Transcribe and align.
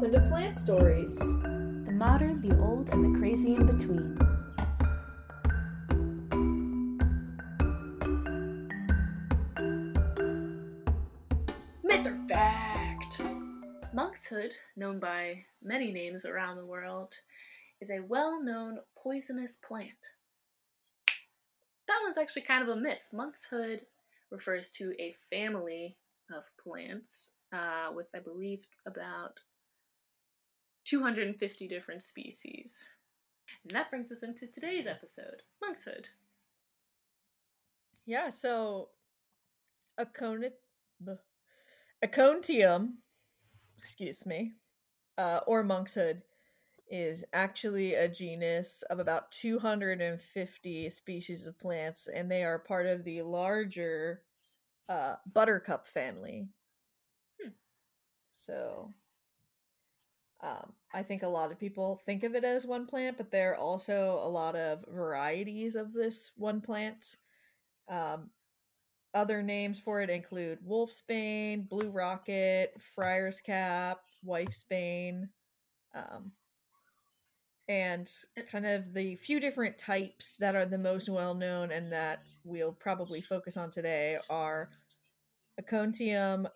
Welcome 0.00 0.22
to 0.22 0.28
Plant 0.28 0.56
Stories. 0.56 1.16
The 1.16 1.92
modern, 1.92 2.40
the 2.40 2.56
old, 2.60 2.88
and 2.90 3.12
the 3.12 3.18
crazy 3.18 3.56
in 3.56 3.66
between. 3.66 4.14
Myth 11.82 12.06
or 12.06 12.14
fact? 12.28 13.20
Monkshood, 13.92 14.52
known 14.76 15.00
by 15.00 15.44
many 15.64 15.90
names 15.90 16.24
around 16.24 16.58
the 16.58 16.64
world, 16.64 17.14
is 17.80 17.90
a 17.90 17.98
well 17.98 18.40
known 18.40 18.78
poisonous 18.96 19.56
plant. 19.56 19.90
That 21.88 21.98
one's 22.04 22.18
actually 22.18 22.42
kind 22.42 22.62
of 22.62 22.68
a 22.68 22.80
myth. 22.80 23.08
Monkshood 23.12 23.80
refers 24.30 24.70
to 24.74 24.94
a 25.00 25.16
family 25.28 25.96
of 26.32 26.44
plants 26.62 27.32
uh, 27.52 27.88
with, 27.92 28.06
I 28.14 28.20
believe, 28.20 28.64
about 28.86 29.40
250 30.88 31.68
different 31.68 32.02
species. 32.02 32.88
And 33.64 33.72
that 33.76 33.90
brings 33.90 34.10
us 34.10 34.22
into 34.22 34.46
today's 34.46 34.86
episode 34.86 35.42
Monkshood. 35.62 36.08
Yeah, 38.06 38.30
so 38.30 38.88
Aconi- 40.00 40.52
b- 41.04 41.12
Acontium, 42.02 42.94
excuse 43.76 44.24
me, 44.24 44.54
uh, 45.18 45.40
or 45.46 45.62
monkshood 45.62 46.22
is 46.90 47.22
actually 47.34 47.94
a 47.94 48.08
genus 48.08 48.82
of 48.88 48.98
about 48.98 49.30
250 49.32 50.88
species 50.88 51.46
of 51.46 51.58
plants, 51.58 52.08
and 52.08 52.30
they 52.30 52.44
are 52.44 52.58
part 52.58 52.86
of 52.86 53.04
the 53.04 53.20
larger 53.20 54.22
uh, 54.88 55.16
buttercup 55.34 55.86
family. 55.86 56.48
Hmm. 57.42 57.50
So, 58.32 58.94
um, 60.40 60.72
I 60.94 61.02
think 61.02 61.22
a 61.22 61.28
lot 61.28 61.50
of 61.50 61.58
people 61.58 62.00
think 62.06 62.22
of 62.22 62.34
it 62.34 62.44
as 62.44 62.64
one 62.64 62.86
plant, 62.86 63.16
but 63.16 63.30
there 63.30 63.52
are 63.52 63.56
also 63.56 64.20
a 64.22 64.28
lot 64.28 64.54
of 64.54 64.84
varieties 64.88 65.74
of 65.74 65.92
this 65.92 66.30
one 66.36 66.60
plant. 66.60 67.16
Um, 67.88 68.30
other 69.14 69.42
names 69.42 69.80
for 69.80 70.00
it 70.00 70.10
include 70.10 70.58
wolfsbane, 70.66 71.68
blue 71.68 71.90
rocket, 71.90 72.74
friar's 72.94 73.40
cap, 73.40 73.98
wifesbane, 74.26 75.28
um, 75.94 76.30
and 77.68 78.10
kind 78.50 78.66
of 78.66 78.94
the 78.94 79.16
few 79.16 79.40
different 79.40 79.76
types 79.76 80.36
that 80.36 80.54
are 80.54 80.66
the 80.66 80.78
most 80.78 81.08
well 81.08 81.34
known 81.34 81.70
and 81.72 81.92
that 81.92 82.22
we'll 82.44 82.72
probably 82.72 83.20
focus 83.20 83.56
on 83.56 83.70
today 83.70 84.18
are 84.30 84.70
Acontium 85.60 86.46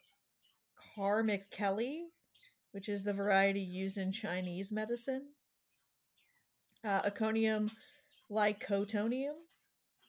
carmichaeli, 0.96 2.04
which 2.72 2.88
is 2.88 3.04
the 3.04 3.12
variety 3.12 3.60
used 3.60 3.98
in 3.98 4.12
Chinese 4.12 4.72
medicine, 4.72 5.28
uh, 6.84 7.02
Aconium 7.02 7.70
lycotonium, 8.30 9.34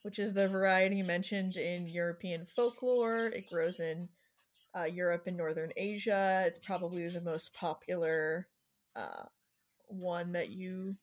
which 0.02 0.18
is 0.18 0.32
the 0.32 0.48
variety 0.48 1.02
mentioned 1.02 1.56
in 1.56 1.86
European 1.86 2.46
folklore. 2.46 3.26
It 3.26 3.48
grows 3.48 3.80
in 3.80 4.08
uh, 4.76 4.84
Europe 4.84 5.24
and 5.26 5.36
Northern 5.36 5.70
Asia. 5.76 6.42
It's 6.46 6.58
probably 6.58 7.08
the 7.08 7.20
most 7.20 7.54
popular 7.54 8.48
uh, 8.96 9.24
one 9.86 10.32
that 10.32 10.50
you 10.50 10.96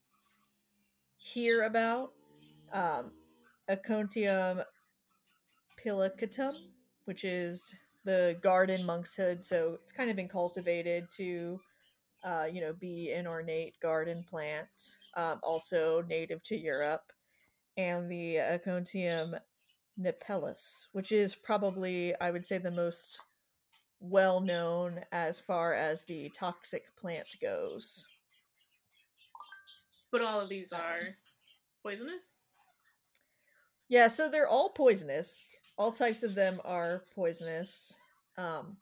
hear 1.17 1.63
about. 1.63 2.11
Um, 2.73 3.11
Acontium 3.69 4.63
pilicatum, 5.83 6.53
which 7.05 7.23
is 7.23 7.73
the 8.03 8.37
garden 8.41 8.85
monkshood. 8.85 9.43
So 9.43 9.77
it's 9.81 9.91
kind 9.91 10.09
of 10.09 10.15
been 10.15 10.27
cultivated 10.27 11.07
to, 11.17 11.59
uh, 12.23 12.45
you 12.51 12.61
know, 12.61 12.73
be 12.73 13.11
an 13.11 13.27
ornate 13.27 13.79
garden 13.79 14.25
plant. 14.29 14.95
Um, 15.15 15.39
also 15.43 16.03
native 16.07 16.41
to 16.43 16.57
Europe 16.57 17.11
and 17.77 18.09
the 18.09 18.35
Acontium 18.35 19.37
napellus, 19.99 20.87
which 20.93 21.11
is 21.11 21.35
probably, 21.35 22.13
I 22.19 22.31
would 22.31 22.45
say, 22.45 22.57
the 22.57 22.71
most 22.71 23.19
well 23.99 24.41
known 24.41 25.01
as 25.11 25.39
far 25.39 25.73
as 25.73 26.03
the 26.03 26.29
toxic 26.29 26.95
plant 26.97 27.35
goes. 27.41 28.05
But 30.11 30.21
all 30.21 30.41
of 30.41 30.49
these 30.49 30.73
are 30.73 30.99
poisonous? 31.83 32.35
Yeah, 33.87 34.07
so 34.07 34.29
they're 34.29 34.47
all 34.47 34.69
poisonous. 34.69 35.57
All 35.81 35.91
types 35.91 36.21
of 36.21 36.35
them 36.35 36.61
are 36.63 37.05
poisonous. 37.15 37.97
Um, 38.37 38.77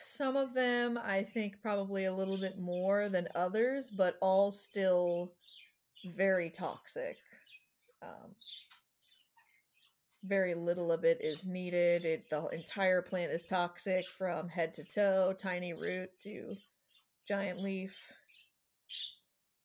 some 0.00 0.36
of 0.36 0.54
them, 0.54 0.96
I 0.96 1.24
think, 1.24 1.60
probably 1.60 2.04
a 2.04 2.14
little 2.14 2.38
bit 2.38 2.60
more 2.60 3.08
than 3.08 3.26
others, 3.34 3.90
but 3.90 4.18
all 4.22 4.52
still 4.52 5.32
very 6.14 6.48
toxic. 6.48 7.16
Um, 8.02 8.36
very 10.22 10.54
little 10.54 10.92
of 10.92 11.02
it 11.02 11.18
is 11.20 11.44
needed. 11.44 12.04
It, 12.04 12.30
the 12.30 12.46
entire 12.50 13.02
plant 13.02 13.32
is 13.32 13.44
toxic 13.44 14.04
from 14.16 14.48
head 14.48 14.72
to 14.74 14.84
toe, 14.84 15.34
tiny 15.36 15.72
root 15.72 16.10
to 16.20 16.54
giant 17.26 17.60
leaf. 17.60 17.96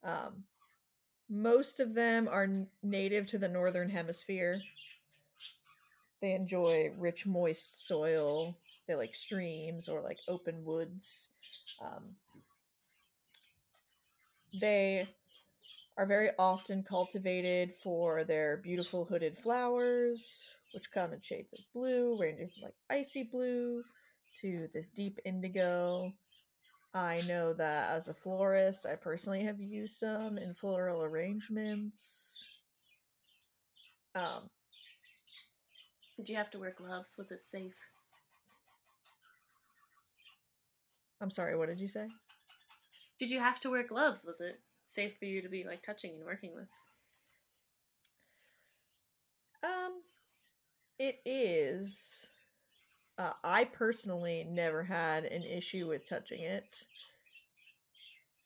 Um, 0.03 0.43
most 1.29 1.79
of 1.79 1.93
them 1.93 2.27
are 2.27 2.65
native 2.81 3.27
to 3.27 3.37
the 3.37 3.47
northern 3.47 3.91
hemisphere. 3.91 4.59
They 6.21 6.33
enjoy 6.33 6.91
rich, 6.97 7.25
moist 7.25 7.87
soil. 7.87 8.57
They 8.87 8.95
like 8.95 9.13
streams 9.13 9.89
or 9.89 10.01
like 10.01 10.17
open 10.27 10.63
woods. 10.63 11.29
Um, 11.81 12.15
they 14.59 15.07
are 15.97 16.05
very 16.05 16.29
often 16.39 16.83
cultivated 16.83 17.73
for 17.83 18.23
their 18.23 18.57
beautiful 18.57 19.05
hooded 19.05 19.37
flowers, 19.37 20.47
which 20.73 20.91
come 20.91 21.13
in 21.13 21.21
shades 21.21 21.53
of 21.53 21.59
blue, 21.73 22.17
ranging 22.19 22.49
from 22.49 22.63
like 22.63 22.75
icy 22.89 23.23
blue 23.23 23.83
to 24.41 24.69
this 24.73 24.89
deep 24.89 25.19
indigo. 25.25 26.13
I 26.93 27.19
know 27.27 27.53
that 27.53 27.91
as 27.91 28.07
a 28.07 28.13
florist, 28.13 28.85
I 28.85 28.95
personally 28.95 29.43
have 29.43 29.59
used 29.59 29.95
some 29.95 30.37
in 30.37 30.53
floral 30.53 31.03
arrangements. 31.03 32.43
Um, 34.15 34.49
Did 36.17 36.29
you 36.29 36.35
have 36.35 36.49
to 36.51 36.59
wear 36.59 36.73
gloves? 36.75 37.15
Was 37.17 37.31
it 37.31 37.43
safe? 37.43 37.79
I'm 41.21 41.29
sorry, 41.31 41.55
what 41.55 41.69
did 41.69 41.79
you 41.79 41.87
say? 41.87 42.07
Did 43.19 43.29
you 43.29 43.39
have 43.39 43.59
to 43.61 43.69
wear 43.69 43.83
gloves? 43.83 44.25
Was 44.25 44.41
it 44.41 44.59
safe 44.83 45.17
for 45.19 45.25
you 45.25 45.41
to 45.41 45.49
be 45.49 45.63
like 45.63 45.83
touching 45.83 46.15
and 46.15 46.25
working 46.25 46.51
with? 46.55 46.67
Um, 49.63 50.01
it 50.99 51.19
is. 51.25 52.27
Uh, 53.17 53.33
I 53.43 53.65
personally 53.65 54.45
never 54.47 54.83
had 54.83 55.25
an 55.25 55.43
issue 55.43 55.87
with 55.87 56.07
touching 56.07 56.41
it, 56.41 56.83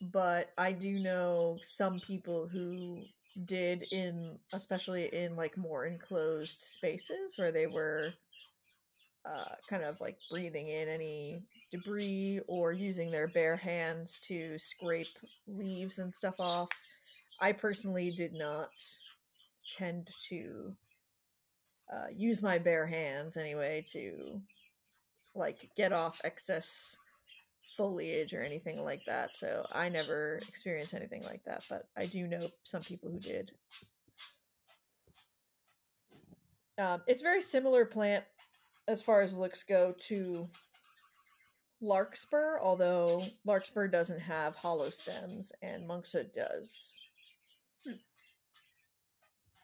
but 0.02 0.52
I 0.58 0.72
do 0.72 0.98
know 1.00 1.60
some 1.62 2.00
people 2.00 2.48
who 2.48 3.04
did 3.46 3.84
in, 3.92 4.38
especially 4.54 5.14
in 5.14 5.36
like 5.36 5.58
more 5.58 5.86
enclosed 5.86 6.60
spaces 6.60 7.38
where 7.38 7.52
they 7.52 7.68
were 7.68 8.14
uh, 9.26 9.56
kind 9.70 9.84
of 9.84 10.00
like 10.02 10.18
breathing 10.30 10.68
in 10.68 10.90
any 10.90 11.42
debris 11.72 12.40
or 12.48 12.72
using 12.72 13.12
their 13.12 13.28
bare 13.28 13.56
hands 13.56 14.20
to 14.20 14.58
scrape 14.58 15.18
leaves 15.48 16.00
and 16.00 16.14
stuff 16.14 16.36
off. 16.40 16.70
I 17.40 17.52
personally 17.52 18.12
did 18.12 18.34
not 18.34 18.70
tend 19.74 20.10
to 20.30 20.76
uh, 21.92 22.08
use 22.16 22.42
my 22.42 22.58
bare 22.58 22.86
hands 22.88 23.38
anyway 23.38 23.86
to 23.92 24.42
like 25.36 25.70
get 25.76 25.94
off 25.94 26.22
excess 26.24 26.98
foliage 27.82 28.32
or 28.36 28.44
anything 28.44 28.84
like 28.84 29.04
that. 29.08 29.36
So 29.36 29.66
I 29.72 29.90
never 29.90 30.40
experienced 30.48 30.94
anything 30.94 31.24
like 31.24 31.44
that, 31.46 31.66
but 31.68 31.88
I 31.98 32.06
do 32.06 32.28
know 32.28 32.42
some 32.64 32.84
people 32.84 33.10
who 33.10 33.20
did. 33.20 33.52
Um, 36.78 37.02
it's 37.08 37.24
very 37.24 37.42
similar 37.42 37.86
plant 37.86 38.24
as 38.88 39.02
far 39.02 39.22
as 39.22 39.34
looks 39.34 39.64
go 39.64 39.96
to 40.10 40.48
larkspur, 41.82 42.60
although 42.62 43.24
larkspur 43.46 43.88
doesn't 43.88 44.20
have 44.20 44.56
hollow 44.56 44.92
stems 44.92 45.52
and 45.64 45.88
monkshood 45.88 46.30
does. 46.36 46.94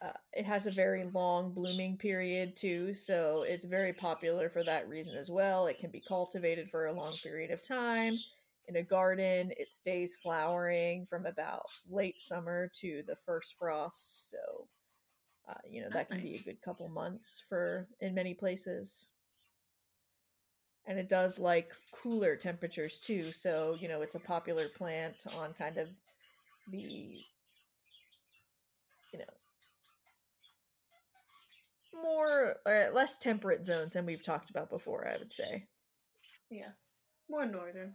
Uh, 0.00 0.12
it 0.32 0.44
has 0.44 0.66
a 0.66 0.70
very 0.70 1.04
long 1.12 1.52
blooming 1.52 1.96
period 1.96 2.54
too, 2.56 2.94
so 2.94 3.42
it's 3.42 3.64
very 3.64 3.92
popular 3.92 4.48
for 4.48 4.62
that 4.62 4.88
reason 4.88 5.16
as 5.16 5.28
well. 5.30 5.66
It 5.66 5.78
can 5.80 5.90
be 5.90 6.00
cultivated 6.00 6.70
for 6.70 6.86
a 6.86 6.92
long 6.92 7.12
period 7.14 7.50
of 7.50 7.62
time 7.66 8.16
in 8.68 8.76
a 8.76 8.82
garden. 8.82 9.52
It 9.56 9.72
stays 9.72 10.14
flowering 10.14 11.06
from 11.06 11.26
about 11.26 11.66
late 11.90 12.22
summer 12.22 12.70
to 12.80 13.02
the 13.08 13.16
first 13.16 13.56
frost, 13.58 14.30
so 14.30 14.68
uh, 15.48 15.54
you 15.68 15.82
know 15.82 15.90
That's 15.90 16.08
that 16.08 16.14
can 16.14 16.22
be 16.22 16.36
a 16.36 16.42
good 16.42 16.62
couple 16.62 16.88
months 16.88 17.42
for 17.48 17.88
in 18.00 18.14
many 18.14 18.34
places. 18.34 19.08
and 20.86 20.98
it 20.98 21.08
does 21.08 21.38
like 21.38 21.72
cooler 21.92 22.34
temperatures 22.36 22.98
too. 23.00 23.22
So, 23.22 23.76
you 23.80 23.88
know, 23.88 24.02
it's 24.02 24.14
a 24.14 24.20
popular 24.20 24.68
plant 24.68 25.24
on 25.38 25.52
kind 25.54 25.76
of 25.78 25.88
the, 26.70 26.78
you 29.12 29.18
know, 29.18 29.24
more 32.02 32.56
or 32.66 32.90
less 32.92 33.18
temperate 33.18 33.64
zones 33.64 33.92
than 33.92 34.06
we've 34.06 34.24
talked 34.24 34.50
about 34.50 34.70
before, 34.70 35.08
I 35.08 35.18
would 35.18 35.32
say. 35.32 35.66
Yeah. 36.50 36.70
More 37.28 37.46
northern. 37.46 37.94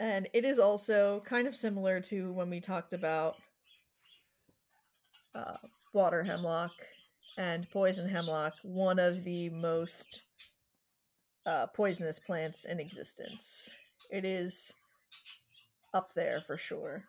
And 0.00 0.28
it 0.32 0.44
is 0.44 0.58
also 0.58 1.22
kind 1.24 1.46
of 1.46 1.54
similar 1.54 2.00
to 2.00 2.32
when 2.32 2.50
we 2.50 2.60
talked 2.60 2.92
about 2.92 3.36
uh, 5.34 5.58
water 5.94 6.22
hemlock 6.24 6.72
and 7.38 7.70
poison 7.70 8.08
hemlock, 8.08 8.54
one 8.62 8.98
of 8.98 9.24
the 9.24 9.48
most 9.50 10.22
uh, 11.46 11.66
poisonous 11.68 12.18
plants 12.18 12.64
in 12.64 12.80
existence. 12.80 13.70
It 14.10 14.24
is 14.24 14.72
up 15.94 16.12
there 16.14 16.42
for 16.46 16.56
sure. 16.56 17.04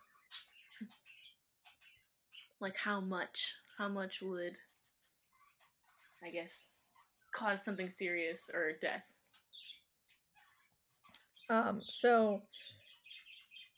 Like 2.60 2.76
how 2.76 3.00
much? 3.00 3.54
How 3.76 3.88
much 3.88 4.22
would 4.22 4.56
I 6.24 6.30
guess 6.30 6.66
cause 7.32 7.64
something 7.64 7.88
serious 7.88 8.50
or 8.52 8.72
death? 8.80 9.04
Um, 11.50 11.82
so 11.86 12.42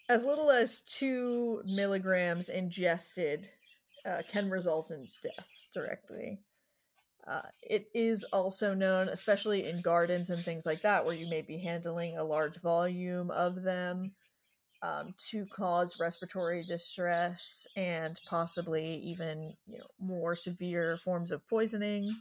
as 0.08 0.24
little 0.24 0.50
as 0.50 0.82
two 0.82 1.62
milligrams 1.66 2.48
ingested 2.48 3.48
uh, 4.04 4.22
can 4.30 4.48
result 4.50 4.90
in 4.90 5.08
death 5.22 5.46
directly. 5.74 6.38
Uh, 7.26 7.42
it 7.62 7.88
is 7.92 8.22
also 8.32 8.72
known, 8.72 9.08
especially 9.08 9.66
in 9.66 9.80
gardens 9.82 10.30
and 10.30 10.40
things 10.40 10.64
like 10.64 10.82
that, 10.82 11.04
where 11.04 11.16
you 11.16 11.28
may 11.28 11.42
be 11.42 11.58
handling 11.58 12.16
a 12.16 12.22
large 12.22 12.60
volume 12.60 13.32
of 13.32 13.62
them, 13.62 14.12
um, 14.82 15.14
to 15.30 15.44
cause 15.46 15.98
respiratory 15.98 16.62
distress 16.62 17.66
and 17.76 18.20
possibly 18.28 18.96
even 18.96 19.54
you 19.66 19.78
know 19.78 19.86
more 19.98 20.36
severe 20.36 20.98
forms 21.02 21.32
of 21.32 21.46
poisoning. 21.48 22.14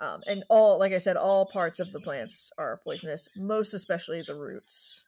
Um, 0.00 0.22
and 0.26 0.44
all, 0.48 0.78
like 0.78 0.92
I 0.92 0.98
said, 0.98 1.16
all 1.16 1.46
parts 1.46 1.78
of 1.78 1.92
the 1.92 2.00
plants 2.00 2.50
are 2.56 2.80
poisonous, 2.82 3.28
most 3.36 3.74
especially 3.74 4.22
the 4.26 4.34
roots. 4.34 5.04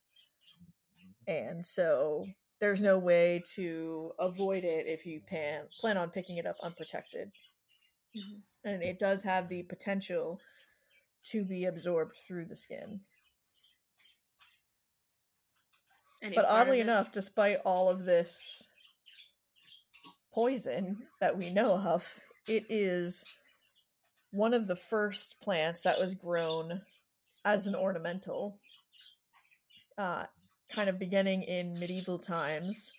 And 1.27 1.65
so 1.65 2.27
there's 2.61 2.83
no 2.83 2.99
way 2.99 3.43
to 3.55 4.13
avoid 4.19 4.65
it 4.65 4.87
if 4.87 5.07
you 5.07 5.21
plan 5.29 5.63
plan 5.81 5.97
on 5.97 6.11
picking 6.11 6.37
it 6.37 6.47
up 6.47 6.57
unprotected. 6.63 7.33
Mm-hmm. 8.17 8.69
And 8.69 8.83
it 8.83 8.99
does 8.99 9.23
have 9.23 9.49
the 9.49 9.63
potential 9.63 10.41
to 11.31 11.45
be 11.45 11.65
absorbed 11.65 12.15
through 12.27 12.47
the 12.47 12.57
skin. 12.57 13.01
Any 16.23 16.37
But 16.37 16.47
oddly 16.49 16.81
enough, 16.81 17.11
despite 17.11 17.59
all 17.65 17.89
of 17.89 18.05
this 18.05 18.69
poison 20.33 20.99
that 21.21 21.37
we 21.37 21.53
know 21.53 21.77
of, 21.79 22.21
it 22.47 22.65
is 22.69 23.25
one 24.33 24.55
of 24.55 24.67
the 24.67 24.77
first 24.77 25.37
plants 25.41 25.83
that 25.83 26.01
was 26.01 26.15
grown 26.15 26.81
as 27.45 27.67
an 27.67 27.75
ornamental, 27.75 28.59
uh, 29.99 30.25
kind 30.71 30.89
of 30.89 30.99
beginning 30.99 31.43
in 31.43 31.79
medieval 31.79 32.19
times, 32.19 32.93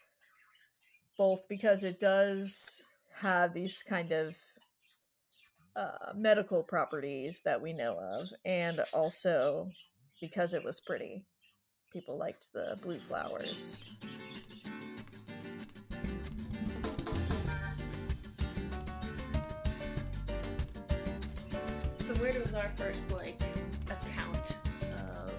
both 1.18 1.48
because 1.50 1.84
it 1.84 2.00
does 2.00 2.84
have 3.20 3.54
these 3.54 3.84
kind 3.88 4.12
of 4.12 4.36
uh, 5.76 6.14
medical 6.16 6.62
properties 6.62 7.42
that 7.42 7.60
we 7.60 7.74
know 7.74 7.98
of, 7.98 8.28
and 8.46 8.80
also 8.94 9.70
because 10.22 10.54
it 10.54 10.64
was 10.64 10.80
pretty. 10.80 11.26
People 11.92 12.18
liked 12.18 12.54
the 12.54 12.78
blue 12.82 13.00
flowers. 13.00 13.84
So 22.04 22.14
where 22.16 22.34
does 22.34 22.54
our 22.54 22.70
first 22.76 23.14
like 23.14 23.42
account 23.86 24.58
of 24.98 25.32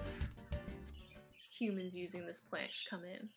humans 1.51 1.95
using 1.95 2.25
this 2.25 2.39
plant 2.39 2.71
come 2.89 3.03
in? 3.03 3.29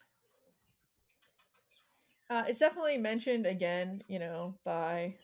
Uh, 2.31 2.45
it's 2.49 2.59
definitely 2.59 2.97
mentioned 2.97 3.45
again, 3.45 4.03
you 4.09 4.19
know, 4.19 4.55
by 4.65 5.15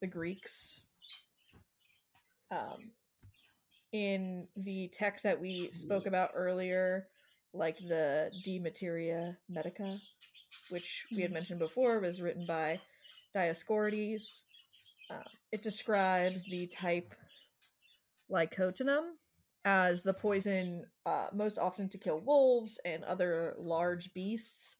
the 0.00 0.08
Greeks. 0.08 0.80
Um, 2.50 2.90
in 3.92 4.48
the 4.56 4.88
text 4.88 5.22
that 5.22 5.40
we 5.40 5.70
spoke 5.70 6.06
about 6.06 6.32
earlier, 6.34 7.06
like 7.52 7.78
the 7.78 8.32
De 8.42 8.58
Materia 8.58 9.38
Medica, 9.48 10.00
which 10.70 11.06
we 11.12 11.22
had 11.22 11.30
Mhm. 11.30 11.34
mentioned 11.34 11.58
before, 11.60 12.00
was 12.00 12.20
written 12.20 12.44
by 12.44 12.80
Dioscorides. 13.36 14.42
Uh, 15.08 15.22
it 15.52 15.62
describes 15.62 16.44
the 16.46 16.66
type 16.66 17.14
Lycotinum 18.30 19.12
as 19.64 20.02
the 20.02 20.14
poison 20.14 20.86
uh, 21.04 21.26
most 21.32 21.58
often 21.58 21.88
to 21.88 21.98
kill 21.98 22.20
wolves 22.20 22.78
and 22.84 23.04
other 23.04 23.54
large 23.58 24.12
beasts 24.14 24.76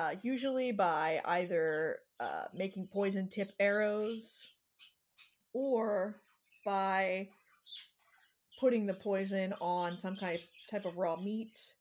uh, 0.00 0.14
usually 0.22 0.72
by 0.72 1.20
either 1.26 1.98
uh, 2.20 2.44
making 2.54 2.88
poison 2.92 3.28
tip 3.28 3.52
arrows 3.60 4.54
or 5.52 6.16
by 6.64 7.28
putting 8.58 8.86
the 8.86 8.94
poison 8.94 9.52
on 9.60 9.98
some 9.98 10.16
kind 10.16 10.38
type 10.70 10.84
of 10.84 10.96
raw 10.96 11.16
meat 11.16 11.74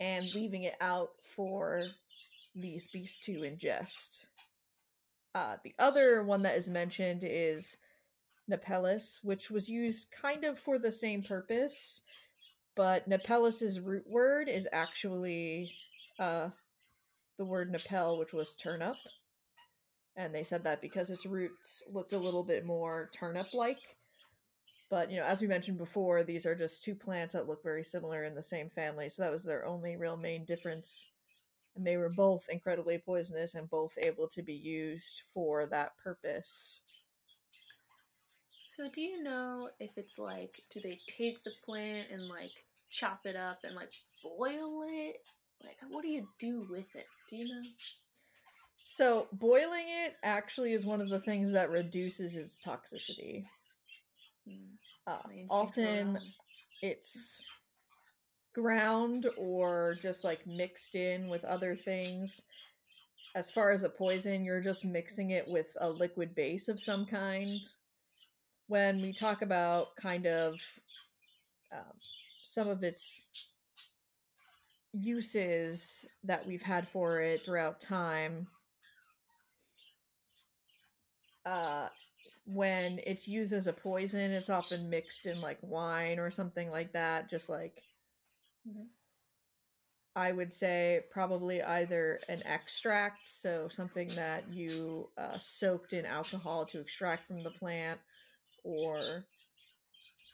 and 0.00 0.32
leaving 0.34 0.62
it 0.62 0.76
out 0.80 1.10
for 1.22 1.82
these 2.54 2.86
beasts 2.88 3.18
to 3.24 3.40
ingest. 3.40 4.26
Uh, 5.34 5.56
the 5.64 5.74
other 5.78 6.22
one 6.22 6.42
that 6.42 6.56
is 6.56 6.68
mentioned 6.68 7.22
is 7.24 7.76
Nepellus, 8.48 9.20
which 9.22 9.50
was 9.50 9.68
used 9.68 10.10
kind 10.10 10.44
of 10.44 10.58
for 10.58 10.78
the 10.78 10.92
same 10.92 11.22
purpose, 11.22 12.02
but 12.74 13.08
Nepellus's 13.08 13.80
root 13.80 14.06
word 14.08 14.48
is 14.48 14.68
actually 14.72 15.72
uh, 16.18 16.50
the 17.38 17.44
word 17.44 17.70
Nepel, 17.70 18.18
which 18.18 18.32
was 18.32 18.54
turnip. 18.54 18.96
And 20.16 20.34
they 20.34 20.44
said 20.44 20.64
that 20.64 20.80
because 20.80 21.10
its 21.10 21.26
roots 21.26 21.82
looked 21.92 22.12
a 22.12 22.18
little 22.18 22.42
bit 22.42 22.66
more 22.66 23.10
turnip 23.12 23.48
like. 23.54 23.78
But, 24.90 25.10
you 25.10 25.18
know, 25.18 25.24
as 25.26 25.40
we 25.40 25.46
mentioned 25.46 25.78
before, 25.78 26.24
these 26.24 26.46
are 26.46 26.54
just 26.54 26.82
two 26.82 26.94
plants 26.94 27.34
that 27.34 27.46
look 27.46 27.62
very 27.62 27.84
similar 27.84 28.24
in 28.24 28.34
the 28.34 28.42
same 28.42 28.70
family. 28.70 29.10
So 29.10 29.22
that 29.22 29.30
was 29.30 29.44
their 29.44 29.66
only 29.66 29.96
real 29.96 30.16
main 30.16 30.44
difference. 30.44 31.06
And 31.76 31.86
they 31.86 31.96
were 31.96 32.08
both 32.08 32.48
incredibly 32.48 32.98
poisonous 32.98 33.54
and 33.54 33.70
both 33.70 33.92
able 34.02 34.28
to 34.28 34.42
be 34.42 34.54
used 34.54 35.22
for 35.32 35.66
that 35.66 35.96
purpose. 36.02 36.80
So 38.68 38.86
do 38.88 39.00
you 39.00 39.22
know 39.22 39.70
if 39.80 39.90
it's 39.96 40.18
like 40.18 40.60
do 40.70 40.80
they 40.80 41.00
take 41.08 41.42
the 41.42 41.52
plant 41.64 42.08
and 42.12 42.28
like 42.28 42.50
chop 42.90 43.20
it 43.24 43.34
up 43.34 43.60
and 43.64 43.74
like 43.74 43.92
boil 44.22 44.84
it? 44.86 45.16
Like 45.64 45.76
what 45.90 46.02
do 46.02 46.08
you 46.08 46.28
do 46.38 46.66
with 46.70 46.86
it? 46.94 47.06
Do 47.30 47.36
you 47.36 47.48
know? 47.48 47.62
So, 48.86 49.26
boiling 49.32 49.86
it 49.86 50.16
actually 50.22 50.72
is 50.72 50.86
one 50.86 51.00
of 51.00 51.08
the 51.10 51.20
things 51.20 51.52
that 51.52 51.70
reduces 51.70 52.36
its 52.36 52.58
toxicity. 52.58 53.44
Hmm, 54.46 54.76
Uh, 55.06 55.18
my 55.26 55.34
instincts 55.34 55.78
were 55.78 55.84
often 55.86 56.32
it's 56.80 57.42
ground 58.54 59.26
or 59.38 59.96
just 60.00 60.24
like 60.24 60.46
mixed 60.46 60.94
in 60.94 61.28
with 61.28 61.44
other 61.44 61.74
things. 61.74 62.42
As 63.34 63.50
far 63.50 63.70
as 63.70 63.82
a 63.82 63.90
poison, 63.90 64.44
you're 64.44 64.60
just 64.60 64.84
mixing 64.84 65.30
it 65.30 65.46
with 65.48 65.68
a 65.80 65.88
liquid 65.88 66.34
base 66.34 66.68
of 66.68 66.80
some 66.80 67.06
kind. 67.06 67.60
When 68.68 69.00
we 69.02 69.12
talk 69.12 69.42
about 69.42 69.96
kind 69.96 70.26
of 70.26 70.60
um, 71.72 72.00
some 72.42 72.68
of 72.68 72.82
its 72.82 73.22
uses 74.92 76.06
that 76.24 76.46
we've 76.46 76.62
had 76.62 76.88
for 76.88 77.20
it 77.20 77.42
throughout 77.44 77.80
time, 77.80 78.48
uh, 81.44 81.88
when 82.46 83.00
it's 83.06 83.28
used 83.28 83.52
as 83.52 83.66
a 83.66 83.72
poison, 83.72 84.32
it's 84.32 84.50
often 84.50 84.90
mixed 84.90 85.26
in 85.26 85.40
like 85.40 85.58
wine 85.62 86.18
or 86.18 86.30
something 86.30 86.70
like 86.70 86.92
that. 86.92 87.28
Just 87.28 87.48
like 87.48 87.82
Mhm. 88.64 88.88
I 90.16 90.32
would 90.32 90.52
say, 90.52 91.04
probably 91.10 91.62
either 91.62 92.20
an 92.28 92.42
extract, 92.44 93.28
so 93.28 93.68
something 93.68 94.08
that 94.16 94.48
you 94.48 95.12
uh, 95.16 95.38
soaked 95.38 95.92
in 95.92 96.04
alcohol 96.04 96.66
to 96.66 96.80
extract 96.80 97.26
from 97.26 97.42
the 97.42 97.50
plant, 97.52 98.00
or 98.68 99.24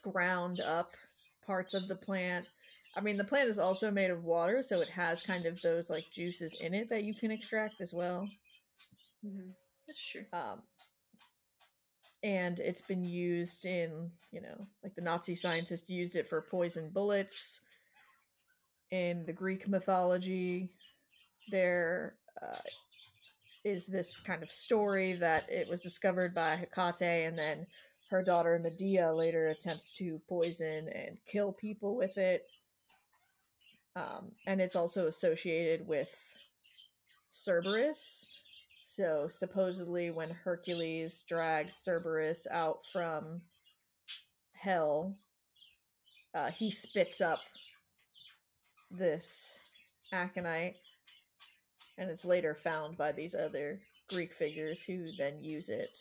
ground 0.02 0.60
up 0.60 0.92
parts 1.46 1.72
of 1.72 1.88
the 1.88 1.94
plant. 1.94 2.46
I 2.96 3.00
mean, 3.00 3.16
the 3.16 3.24
plant 3.24 3.48
is 3.48 3.58
also 3.58 3.90
made 3.90 4.10
of 4.10 4.24
water, 4.24 4.62
so 4.62 4.80
it 4.80 4.88
has 4.88 5.24
kind 5.24 5.46
of 5.46 5.60
those 5.62 5.88
like 5.88 6.04
juices 6.12 6.56
in 6.60 6.74
it 6.74 6.88
that 6.90 7.04
you 7.04 7.14
can 7.14 7.30
extract 7.30 7.80
as 7.80 7.94
well. 7.94 8.28
Mhm. 9.24 9.54
That's 9.86 10.06
true. 10.06 10.26
Um, 10.32 10.62
and 12.22 12.58
it's 12.60 12.82
been 12.82 13.04
used 13.04 13.66
in, 13.66 14.10
you 14.32 14.40
know, 14.40 14.66
like 14.82 14.94
the 14.94 15.02
Nazi 15.02 15.34
scientists 15.34 15.90
used 15.90 16.16
it 16.16 16.28
for 16.28 16.42
poison 16.42 16.90
bullets. 16.90 17.60
In 18.90 19.24
the 19.26 19.32
Greek 19.32 19.68
mythology, 19.68 20.70
there 21.50 22.16
uh, 22.40 22.58
is 23.64 23.86
this 23.86 24.20
kind 24.20 24.42
of 24.42 24.52
story 24.52 25.14
that 25.14 25.50
it 25.50 25.68
was 25.68 25.80
discovered 25.80 26.34
by 26.34 26.56
Hecate, 26.56 27.26
and 27.26 27.38
then 27.38 27.66
her 28.14 28.22
daughter 28.22 28.60
Medea 28.62 29.12
later 29.12 29.48
attempts 29.48 29.90
to 29.90 30.20
poison 30.28 30.88
and 30.94 31.18
kill 31.26 31.50
people 31.50 31.96
with 31.96 32.16
it. 32.16 32.46
Um, 33.96 34.30
and 34.46 34.60
it's 34.60 34.76
also 34.76 35.08
associated 35.08 35.88
with 35.88 36.10
Cerberus. 37.32 38.24
So 38.84 39.26
supposedly, 39.28 40.12
when 40.12 40.30
Hercules 40.30 41.24
drags 41.26 41.74
Cerberus 41.74 42.46
out 42.52 42.82
from 42.92 43.40
hell, 44.52 45.16
uh, 46.36 46.52
he 46.52 46.70
spits 46.70 47.20
up 47.20 47.40
this 48.92 49.58
aconite, 50.12 50.76
and 51.98 52.08
it's 52.08 52.24
later 52.24 52.54
found 52.54 52.96
by 52.96 53.10
these 53.10 53.34
other 53.34 53.80
Greek 54.08 54.32
figures 54.32 54.84
who 54.84 55.08
then 55.18 55.42
use 55.42 55.68
it. 55.68 55.98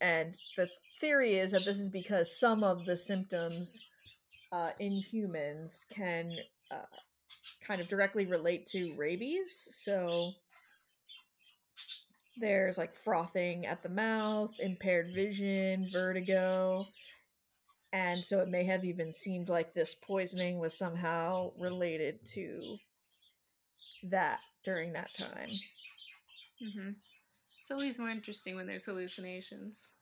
And 0.00 0.36
the 0.56 0.68
theory 1.00 1.34
is 1.34 1.52
that 1.52 1.64
this 1.64 1.78
is 1.78 1.88
because 1.88 2.38
some 2.38 2.64
of 2.64 2.84
the 2.84 2.96
symptoms 2.96 3.80
uh, 4.52 4.70
in 4.78 4.92
humans 4.92 5.86
can 5.90 6.32
uh, 6.70 6.86
kind 7.66 7.80
of 7.80 7.88
directly 7.88 8.26
relate 8.26 8.66
to 8.66 8.94
rabies. 8.96 9.68
So 9.70 10.32
there's 12.36 12.78
like 12.78 12.94
frothing 12.94 13.66
at 13.66 13.82
the 13.82 13.88
mouth, 13.88 14.54
impaired 14.58 15.12
vision, 15.14 15.88
vertigo. 15.92 16.86
And 17.92 18.24
so 18.24 18.40
it 18.40 18.48
may 18.48 18.64
have 18.64 18.84
even 18.84 19.12
seemed 19.12 19.48
like 19.48 19.72
this 19.72 19.94
poisoning 19.94 20.58
was 20.58 20.76
somehow 20.76 21.52
related 21.58 22.24
to 22.34 22.76
that 24.04 24.40
during 24.62 24.92
that 24.92 25.12
time. 25.14 25.50
Mm-hmm. 26.62 26.90
It's 27.70 27.82
always 27.82 27.98
more 27.98 28.08
interesting 28.08 28.56
when 28.56 28.66
there's 28.66 28.86
hallucinations. 28.86 29.92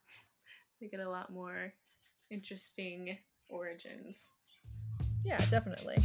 They 0.79 0.87
get 0.87 1.01
a 1.01 1.09
lot 1.09 1.33
more 1.33 1.73
interesting 2.31 3.17
origins. 3.49 4.29
Yeah, 5.25 5.37
definitely. 5.49 5.97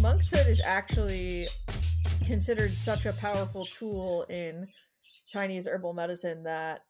Monkshood 0.00 0.48
is 0.48 0.60
actually 0.64 1.46
considered 2.26 2.72
such 2.72 3.06
a 3.06 3.12
powerful 3.12 3.66
tool 3.66 4.24
in 4.24 4.66
Chinese 5.24 5.68
herbal 5.68 5.92
medicine 5.92 6.42
that 6.42 6.80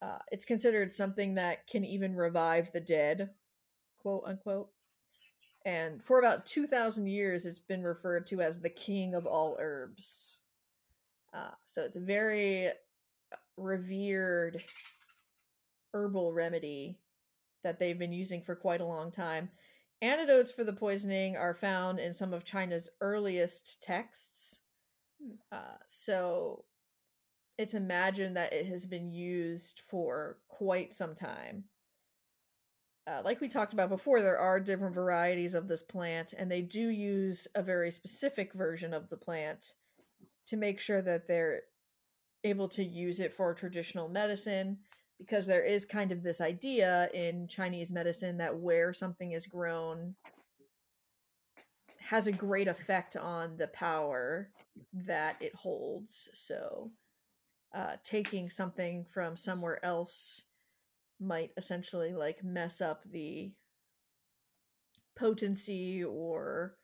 uh, 0.00 0.18
it's 0.30 0.44
considered 0.44 0.94
something 0.94 1.34
that 1.34 1.66
can 1.66 1.84
even 1.84 2.14
revive 2.14 2.70
the 2.70 2.78
dead, 2.78 3.30
quote 3.98 4.22
unquote. 4.24 4.68
And 5.66 6.00
for 6.02 6.20
about 6.20 6.46
2,000 6.46 7.08
years, 7.08 7.44
it's 7.44 7.58
been 7.58 7.82
referred 7.82 8.28
to 8.28 8.40
as 8.40 8.60
the 8.60 8.70
king 8.70 9.16
of 9.16 9.26
all 9.26 9.56
herbs. 9.58 10.38
Uh, 11.34 11.50
so 11.66 11.82
it's 11.82 11.96
a 11.96 12.00
very 12.00 12.70
revered 13.56 14.62
herbal 15.92 16.32
remedy 16.32 17.00
that 17.64 17.80
they've 17.80 17.98
been 17.98 18.12
using 18.12 18.42
for 18.42 18.54
quite 18.54 18.80
a 18.80 18.86
long 18.86 19.10
time. 19.10 19.50
Antidotes 20.00 20.52
for 20.52 20.62
the 20.62 20.72
poisoning 20.72 21.36
are 21.36 21.54
found 21.54 21.98
in 21.98 22.14
some 22.14 22.32
of 22.32 22.44
China's 22.44 22.88
earliest 23.00 23.82
texts. 23.82 24.60
Uh, 25.50 25.78
so 25.88 26.64
it's 27.58 27.74
imagined 27.74 28.36
that 28.36 28.52
it 28.52 28.66
has 28.66 28.86
been 28.86 29.10
used 29.10 29.82
for 29.90 30.38
quite 30.46 30.94
some 30.94 31.16
time. 31.16 31.64
Uh, 33.06 33.22
like 33.24 33.40
we 33.40 33.48
talked 33.48 33.72
about 33.72 33.88
before, 33.88 34.20
there 34.20 34.38
are 34.38 34.58
different 34.58 34.94
varieties 34.94 35.54
of 35.54 35.68
this 35.68 35.82
plant, 35.82 36.34
and 36.36 36.50
they 36.50 36.60
do 36.60 36.88
use 36.88 37.46
a 37.54 37.62
very 37.62 37.90
specific 37.90 38.52
version 38.52 38.92
of 38.92 39.08
the 39.08 39.16
plant 39.16 39.74
to 40.48 40.56
make 40.56 40.80
sure 40.80 41.00
that 41.02 41.28
they're 41.28 41.62
able 42.42 42.68
to 42.68 42.82
use 42.82 43.20
it 43.20 43.32
for 43.32 43.54
traditional 43.54 44.08
medicine 44.08 44.78
because 45.18 45.46
there 45.46 45.64
is 45.64 45.84
kind 45.84 46.12
of 46.12 46.22
this 46.22 46.40
idea 46.40 47.08
in 47.14 47.46
Chinese 47.48 47.92
medicine 47.92 48.36
that 48.38 48.58
where 48.58 48.92
something 48.92 49.32
is 49.32 49.46
grown 49.46 50.14
has 51.98 52.26
a 52.26 52.32
great 52.32 52.68
effect 52.68 53.16
on 53.16 53.56
the 53.56 53.66
power 53.68 54.50
that 54.92 55.36
it 55.40 55.54
holds. 55.54 56.28
So, 56.34 56.90
uh, 57.74 57.96
taking 58.04 58.50
something 58.50 59.06
from 59.12 59.36
somewhere 59.36 59.84
else 59.84 60.44
might 61.20 61.50
essentially 61.56 62.12
like 62.12 62.44
mess 62.44 62.80
up 62.80 63.02
the 63.10 63.52
potency 65.16 66.04
or 66.04 66.76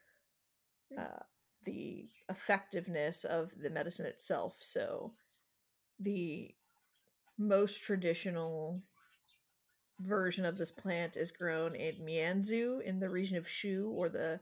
uh, 0.99 1.23
the 1.65 2.09
effectiveness 2.29 3.25
of 3.25 3.51
the 3.62 3.71
medicine 3.71 4.07
itself. 4.07 4.57
So, 4.61 5.12
the 6.01 6.55
most 7.39 7.83
traditional 7.85 8.83
version 10.01 10.45
of 10.45 10.59
this 10.59 10.73
plant 10.73 11.17
is 11.17 11.31
grown 11.31 11.75
in 11.75 11.97
Mianzhu 12.05 12.83
in 12.83 12.99
the 12.99 13.09
region 13.09 13.37
of 13.39 13.49
Shu 13.49 13.93
or 13.95 14.09
the 14.09 14.41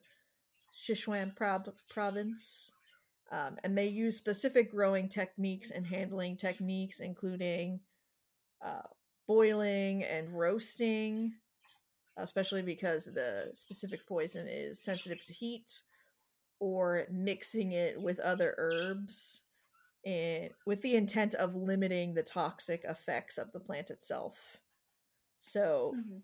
Sichuan 0.73 1.35
prob- 1.37 1.75
province. 1.89 2.73
Um, 3.31 3.59
and 3.63 3.77
they 3.77 3.87
use 3.87 4.17
specific 4.17 4.73
growing 4.73 5.09
techniques 5.09 5.71
and 5.71 5.87
handling 5.87 6.37
techniques, 6.37 6.99
including 6.99 7.81
uh, 8.65 8.83
boiling 9.31 10.03
and 10.03 10.37
roasting, 10.37 11.33
especially 12.17 12.63
because 12.63 13.05
the 13.05 13.49
specific 13.53 14.05
poison 14.09 14.49
is 14.49 14.83
sensitive 14.83 15.23
to 15.25 15.33
heat, 15.33 15.83
or 16.59 17.07
mixing 17.13 17.71
it 17.71 18.03
with 18.03 18.19
other 18.19 18.57
herbs 18.59 19.43
and 20.05 20.51
with 20.67 20.83
the 20.83 20.97
intent 20.97 21.37
of 21.37 21.55
limiting 21.55 22.13
the 22.13 22.25
toxic 22.25 22.83
effects 22.89 23.39
of 23.39 23.53
the 23.53 23.61
plant 23.61 23.89
itself. 23.89 24.57
So, 25.39 25.95
mm-hmm. 25.97 26.19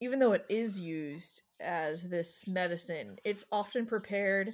even 0.00 0.20
though 0.20 0.32
it 0.32 0.46
is 0.48 0.78
used 0.78 1.42
as 1.58 2.08
this 2.08 2.46
medicine, 2.46 3.16
it's 3.24 3.44
often 3.50 3.86
prepared 3.86 4.52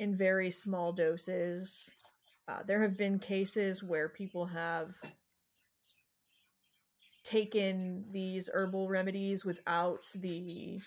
in 0.00 0.16
very 0.16 0.50
small 0.50 0.92
doses. 0.92 1.92
Uh, 2.48 2.64
there 2.66 2.82
have 2.82 2.98
been 2.98 3.20
cases 3.20 3.84
where 3.84 4.08
people 4.08 4.46
have 4.46 4.96
taken 7.24 8.04
these 8.12 8.48
herbal 8.52 8.88
remedies 8.88 9.44
without 9.44 10.06
the 10.14 10.80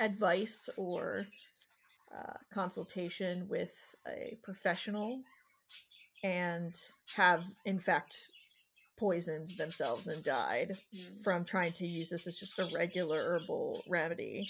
advice 0.00 0.68
or 0.76 1.26
uh, 2.14 2.34
consultation 2.52 3.46
with 3.48 3.72
a 4.06 4.36
professional 4.42 5.20
and 6.22 6.74
have 7.14 7.44
in 7.64 7.78
fact 7.78 8.16
poisoned 8.98 9.48
themselves 9.58 10.06
and 10.06 10.22
died 10.24 10.76
mm. 10.94 11.22
from 11.22 11.44
trying 11.44 11.72
to 11.72 11.86
use 11.86 12.10
this 12.10 12.26
as 12.26 12.38
just 12.38 12.58
a 12.58 12.68
regular 12.74 13.22
herbal 13.22 13.82
remedy. 13.88 14.48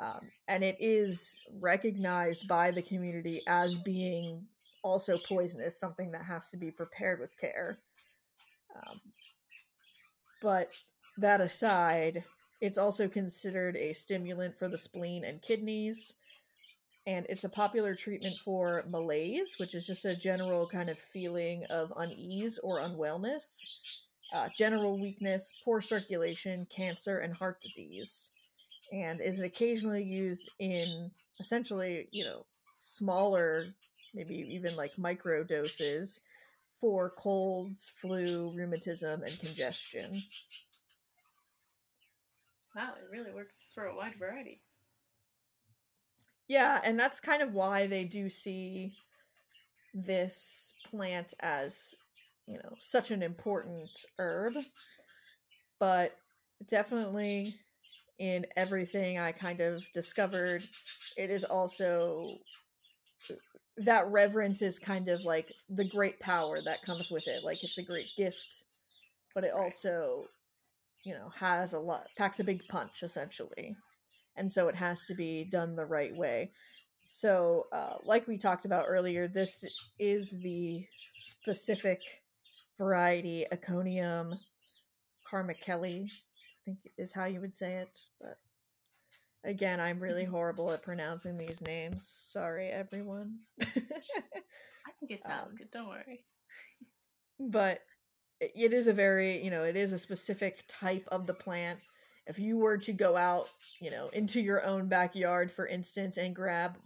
Um, 0.00 0.30
and 0.46 0.62
it 0.62 0.76
is 0.78 1.40
recognized 1.60 2.46
by 2.48 2.70
the 2.70 2.82
community 2.82 3.42
as 3.46 3.76
being 3.78 4.46
also 4.82 5.16
poisonous, 5.18 5.78
something 5.78 6.12
that 6.12 6.24
has 6.24 6.50
to 6.50 6.56
be 6.56 6.70
prepared 6.70 7.20
with 7.20 7.36
care. 7.38 7.78
Um, 8.74 9.00
but 10.40 10.80
that 11.16 11.40
aside, 11.40 12.24
it's 12.60 12.78
also 12.78 13.08
considered 13.08 13.76
a 13.76 13.92
stimulant 13.92 14.56
for 14.58 14.68
the 14.68 14.78
spleen 14.78 15.24
and 15.24 15.42
kidneys 15.42 16.14
and 17.08 17.24
it's 17.30 17.44
a 17.44 17.48
popular 17.48 17.94
treatment 17.94 18.36
for 18.44 18.84
malaise, 18.86 19.54
which 19.58 19.74
is 19.74 19.86
just 19.86 20.04
a 20.04 20.14
general 20.14 20.68
kind 20.68 20.90
of 20.90 20.98
feeling 20.98 21.64
of 21.70 21.90
unease 21.96 22.58
or 22.58 22.80
unwellness, 22.80 24.04
uh, 24.34 24.50
general 24.54 25.00
weakness, 25.00 25.54
poor 25.64 25.80
circulation, 25.80 26.66
cancer, 26.68 27.20
and 27.20 27.32
heart 27.32 27.62
disease, 27.62 28.28
and 28.92 29.22
is 29.22 29.40
occasionally 29.40 30.04
used 30.04 30.50
in 30.58 31.10
essentially, 31.40 32.08
you 32.12 32.26
know, 32.26 32.44
smaller, 32.78 33.68
maybe 34.12 34.34
even 34.34 34.76
like 34.76 34.92
micro 34.98 35.42
doses 35.42 36.20
for 36.80 37.10
colds, 37.10 37.92
flu, 38.00 38.52
rheumatism, 38.54 39.22
and 39.22 39.38
congestion. 39.40 40.10
Wow, 42.76 42.92
it 42.96 43.10
really 43.10 43.32
works 43.32 43.68
for 43.74 43.86
a 43.86 43.96
wide 43.96 44.14
variety. 44.18 44.60
Yeah, 46.46 46.80
and 46.84 46.98
that's 46.98 47.20
kind 47.20 47.42
of 47.42 47.52
why 47.52 47.86
they 47.86 48.04
do 48.04 48.30
see 48.30 48.94
this 49.92 50.74
plant 50.88 51.34
as, 51.40 51.94
you 52.46 52.54
know, 52.54 52.74
such 52.78 53.10
an 53.10 53.22
important 53.22 53.90
herb. 54.18 54.54
But 55.80 56.16
definitely 56.66 57.54
in 58.18 58.46
everything 58.56 59.18
I 59.18 59.32
kind 59.32 59.60
of 59.60 59.84
discovered, 59.92 60.62
it 61.16 61.30
is 61.30 61.44
also 61.44 62.38
that 63.78 64.08
reverence 64.10 64.62
is 64.62 64.78
kind 64.78 65.08
of 65.08 65.22
like 65.22 65.52
the 65.68 65.84
great 65.84 66.18
power 66.20 66.60
that 66.64 66.82
comes 66.82 67.10
with 67.10 67.26
it. 67.26 67.44
Like 67.44 67.62
it's 67.62 67.78
a 67.78 67.82
great 67.82 68.08
gift, 68.16 68.64
but 69.34 69.44
it 69.44 69.52
also, 69.52 70.26
you 71.04 71.14
know, 71.14 71.30
has 71.38 71.72
a 71.72 71.78
lot 71.78 72.06
packs 72.16 72.40
a 72.40 72.44
big 72.44 72.60
punch 72.68 73.02
essentially, 73.02 73.76
and 74.36 74.50
so 74.50 74.68
it 74.68 74.74
has 74.74 75.04
to 75.06 75.14
be 75.14 75.44
done 75.50 75.76
the 75.76 75.86
right 75.86 76.14
way. 76.14 76.50
So, 77.08 77.66
uh, 77.72 77.94
like 78.04 78.28
we 78.28 78.36
talked 78.36 78.66
about 78.66 78.86
earlier, 78.86 79.28
this 79.28 79.64
is 79.98 80.38
the 80.42 80.84
specific 81.14 82.00
variety 82.76 83.46
Iconium 83.52 84.34
carmichaeli, 85.30 86.04
I 86.04 86.64
think 86.64 86.78
is 86.98 87.14
how 87.14 87.24
you 87.24 87.40
would 87.40 87.54
say 87.54 87.76
it. 87.76 87.98
But 88.20 88.38
again, 89.44 89.80
I'm 89.80 90.00
really 90.00 90.24
horrible 90.24 90.70
at 90.72 90.82
pronouncing 90.82 91.36
these 91.38 91.60
names. 91.60 92.12
Sorry, 92.16 92.68
everyone. 92.68 93.38
I 93.60 93.66
think 95.00 95.12
it 95.12 95.22
sounds 95.26 95.50
Um, 95.50 95.56
good. 95.56 95.70
Don't 95.70 95.88
worry. 95.88 96.24
but 97.38 97.80
it 98.40 98.52
it 98.54 98.72
is 98.72 98.86
a 98.88 98.92
very, 98.92 99.42
you 99.44 99.50
know, 99.50 99.64
it 99.64 99.76
is 99.76 99.92
a 99.92 99.98
specific 99.98 100.64
type 100.68 101.06
of 101.10 101.26
the 101.26 101.34
plant. 101.34 101.80
If 102.26 102.38
you 102.38 102.58
were 102.58 102.78
to 102.78 102.92
go 102.92 103.16
out, 103.16 103.48
you 103.80 103.90
know, 103.90 104.08
into 104.08 104.40
your 104.40 104.64
own 104.64 104.88
backyard, 104.88 105.52
for 105.52 105.66
instance, 105.66 106.16
and 106.18 106.34
grab 106.36 106.76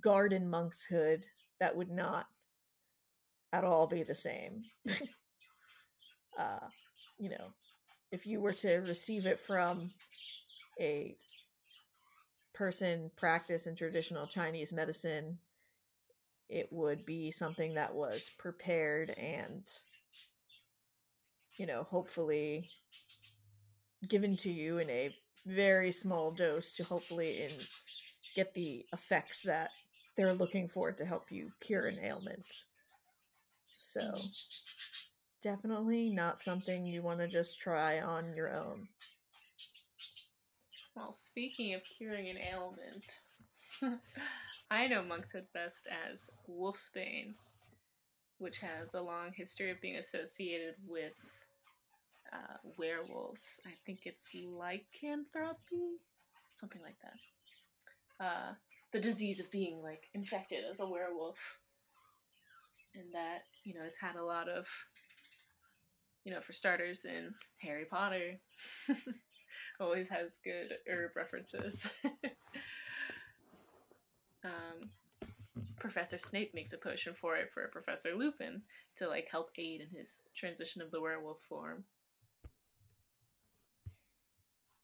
garden 0.00 0.48
monkshood, 0.50 1.26
that 1.60 1.76
would 1.76 1.90
not 1.90 2.26
at 3.52 3.64
all 3.64 3.86
be 3.86 4.02
the 4.02 4.14
same. 4.14 4.62
uh, 6.38 6.66
you 7.18 7.30
know, 7.30 7.48
if 8.12 8.26
you 8.26 8.40
were 8.40 8.52
to 8.52 8.78
receive 8.78 9.26
it 9.26 9.40
from 9.46 9.90
a 10.80 11.16
person 12.58 13.08
practice 13.16 13.68
in 13.68 13.76
traditional 13.76 14.26
Chinese 14.26 14.72
medicine, 14.72 15.38
it 16.48 16.68
would 16.72 17.06
be 17.06 17.30
something 17.30 17.74
that 17.74 17.94
was 17.94 18.30
prepared 18.36 19.10
and, 19.10 19.62
you 21.56 21.66
know, 21.66 21.84
hopefully 21.84 22.68
given 24.08 24.36
to 24.36 24.50
you 24.50 24.78
in 24.78 24.90
a 24.90 25.14
very 25.46 25.92
small 25.92 26.32
dose 26.32 26.72
to 26.72 26.82
hopefully 26.82 27.42
in, 27.42 27.50
get 28.34 28.52
the 28.54 28.84
effects 28.92 29.42
that 29.42 29.70
they're 30.16 30.34
looking 30.34 30.68
for 30.68 30.90
to 30.90 31.04
help 31.04 31.30
you 31.30 31.52
cure 31.60 31.86
an 31.86 31.98
ailment. 32.02 32.64
So, 33.78 34.00
definitely 35.42 36.10
not 36.10 36.42
something 36.42 36.86
you 36.86 37.02
want 37.02 37.20
to 37.20 37.28
just 37.28 37.60
try 37.60 38.00
on 38.00 38.34
your 38.34 38.52
own. 38.52 38.88
Well, 40.98 41.12
speaking 41.12 41.74
of 41.74 41.84
curing 41.84 42.28
an 42.28 42.38
ailment, 42.38 43.04
I 44.70 44.88
know 44.88 45.04
monkshood 45.04 45.46
best 45.54 45.86
as 46.10 46.28
wolfsbane, 46.50 47.34
which 48.38 48.58
has 48.58 48.94
a 48.94 49.00
long 49.00 49.30
history 49.32 49.70
of 49.70 49.80
being 49.80 49.98
associated 49.98 50.74
with 50.88 51.12
uh, 52.32 52.56
werewolves. 52.76 53.60
I 53.64 53.70
think 53.86 54.00
it's 54.06 54.24
lycanthropy, 54.34 56.00
something 56.58 56.82
like 56.82 56.96
that. 57.04 58.26
Uh, 58.26 58.54
the 58.92 58.98
disease 58.98 59.38
of 59.38 59.48
being 59.52 59.80
like 59.80 60.08
infected 60.14 60.64
as 60.68 60.80
a 60.80 60.86
werewolf, 60.86 61.60
and 62.96 63.14
that 63.14 63.42
you 63.62 63.72
know 63.72 63.84
it's 63.86 64.00
had 64.00 64.16
a 64.16 64.24
lot 64.24 64.48
of, 64.48 64.66
you 66.24 66.34
know, 66.34 66.40
for 66.40 66.52
starters 66.52 67.04
in 67.04 67.32
Harry 67.62 67.84
Potter. 67.84 68.40
always 69.80 70.08
has 70.08 70.38
good 70.44 70.74
herb 70.88 71.16
references. 71.16 71.86
um, 74.44 74.90
Professor 75.78 76.18
Snape 76.18 76.54
makes 76.54 76.72
a 76.72 76.78
potion 76.78 77.14
for 77.14 77.36
it 77.36 77.50
for 77.52 77.68
Professor 77.68 78.14
Lupin 78.14 78.62
to 78.96 79.08
like 79.08 79.28
help 79.30 79.50
aid 79.56 79.80
in 79.80 79.98
his 79.98 80.20
transition 80.34 80.82
of 80.82 80.90
the 80.90 81.00
werewolf 81.00 81.38
form. 81.48 81.84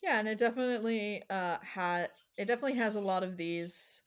Yeah, 0.03 0.19
and 0.19 0.29
it 0.29 0.39
definitely 0.39 1.23
uh 1.31 1.59
had 1.63 2.11
it 2.37 2.47
definitely 2.47 2.79
has 2.79 2.97
a 2.97 3.01
lot 3.01 3.25
of 3.25 3.37
these 3.37 4.03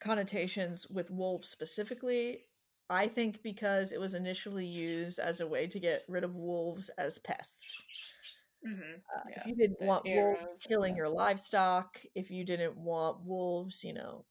connotations 0.00 0.86
with 0.88 1.10
wolves 1.10 1.48
specifically. 1.48 2.44
I 2.88 3.06
think 3.06 3.42
because 3.42 3.92
it 3.92 4.00
was 4.00 4.14
initially 4.14 4.66
used 4.66 5.20
as 5.20 5.40
a 5.40 5.46
way 5.46 5.68
to 5.68 5.78
get 5.78 6.02
rid 6.08 6.24
of 6.24 6.34
wolves 6.34 6.90
as 6.98 7.20
pests. 7.20 8.39
Mm-hmm. 8.66 8.98
Uh, 9.16 9.22
Yeah, 9.30 9.40
if 9.40 9.46
you 9.46 9.54
didn't 9.56 9.80
the 9.80 9.86
want 9.86 10.04
wolves 10.06 10.62
killing 10.66 10.96
your 10.96 11.08
livestock, 11.08 11.98
if 12.14 12.30
you 12.30 12.44
didn't 12.44 12.76
want 12.76 13.24
wolves, 13.24 13.82
you 13.82 13.94
know, 13.94 14.24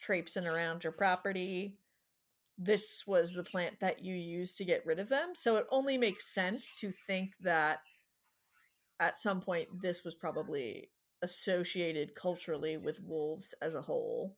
traipsing 0.00 0.46
around 0.46 0.84
your 0.84 0.92
property, 0.92 1.76
this 2.56 3.04
was 3.06 3.32
the 3.32 3.44
plant 3.44 3.80
that 3.80 4.04
you 4.04 4.14
used 4.14 4.56
to 4.58 4.64
get 4.64 4.86
rid 4.86 4.98
of 4.98 5.08
them. 5.08 5.34
So 5.34 5.56
it 5.56 5.66
only 5.70 5.98
makes 5.98 6.32
sense 6.32 6.72
to 6.80 6.92
think 7.06 7.32
that 7.40 7.80
at 9.00 9.18
some 9.18 9.40
point 9.40 9.68
this 9.80 10.04
was 10.04 10.14
probably 10.14 10.90
associated 11.22 12.14
culturally 12.14 12.76
with 12.76 13.00
wolves 13.02 13.54
as 13.60 13.74
a 13.74 13.82
whole. 13.82 14.36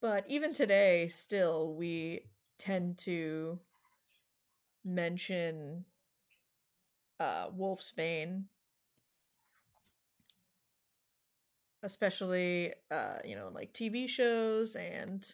But 0.00 0.24
even 0.28 0.52
today, 0.52 1.08
still, 1.08 1.74
we 1.74 2.26
tend 2.58 2.98
to 2.98 3.58
mention 4.84 5.84
uh, 7.20 7.48
wolfsbane, 7.50 8.44
especially 11.82 12.72
uh, 12.90 13.18
you 13.24 13.36
know 13.36 13.50
like 13.54 13.72
TV 13.72 14.08
shows 14.08 14.74
and 14.74 15.24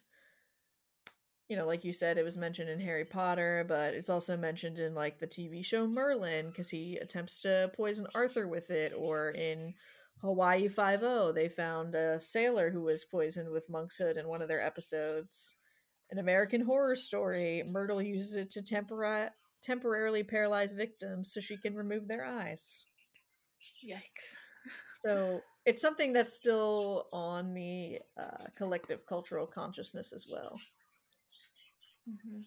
you 1.49 1.57
know 1.57 1.67
like 1.67 1.85
you 1.85 1.93
said 1.93 2.19
it 2.19 2.25
was 2.25 2.37
mentioned 2.37 2.69
in 2.69 2.81
Harry 2.81 3.05
Potter, 3.05 3.65
but 3.67 3.95
it's 3.95 4.11
also 4.11 4.37
mentioned 4.37 4.79
in 4.79 4.95
like 4.95 5.19
the 5.19 5.27
TV 5.27 5.65
show 5.65 5.87
Merlin 5.87 6.49
because 6.49 6.69
he 6.69 6.97
attempts 6.97 7.43
to 7.43 7.71
poison 7.77 8.07
Arthur 8.15 8.47
with 8.47 8.71
it, 8.71 8.93
or 8.97 9.31
in 9.31 9.75
Hawaii 10.21 10.69
Five 10.69 11.03
O 11.03 11.33
they 11.33 11.49
found 11.49 11.95
a 11.95 12.21
sailor 12.21 12.71
who 12.71 12.83
was 12.83 13.05
poisoned 13.05 13.51
with 13.51 13.71
monkshood 13.71 14.17
in 14.17 14.29
one 14.29 14.43
of 14.43 14.49
their 14.49 14.65
episodes. 14.65 15.55
An 16.11 16.19
American 16.19 16.61
Horror 16.61 16.97
Story, 16.97 17.63
Myrtle 17.63 18.03
uses 18.03 18.35
it 18.35 18.51
to 18.51 18.63
tempora- 18.63 19.33
temporarily 19.63 20.23
paralyze 20.23 20.73
victims 20.73 21.33
so 21.33 21.41
she 21.41 21.57
can 21.57 21.75
remove 21.75 22.09
their 22.09 22.25
eyes. 22.25 22.87
Yikes. 23.87 24.37
So 25.03 25.41
it's 25.65 25.81
something 25.81 26.13
that's 26.13 26.35
still 26.35 27.07
on 27.13 27.55
the 27.55 27.99
uh, 28.21 28.47
collective 28.57 29.07
cultural 29.07 29.47
consciousness 29.47 30.13
as 30.13 30.27
well. 30.31 30.59
Mm-hmm. 32.09 32.41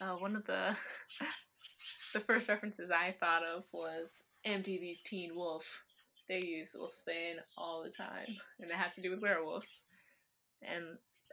Uh, 0.00 0.16
one 0.16 0.34
of 0.34 0.46
the 0.46 0.74
the 2.14 2.20
first 2.20 2.48
references 2.48 2.90
I 2.90 3.14
thought 3.20 3.42
of 3.44 3.64
was 3.72 4.24
MTV's 4.46 5.02
Teen 5.02 5.34
Wolf. 5.34 5.82
They 6.28 6.42
use 6.42 6.76
wolfsbane 6.78 7.36
all 7.58 7.82
the 7.82 7.90
time, 7.90 8.36
and 8.60 8.70
it 8.70 8.76
has 8.76 8.94
to 8.94 9.02
do 9.02 9.10
with 9.10 9.20
werewolves. 9.20 9.82
And 10.62 10.84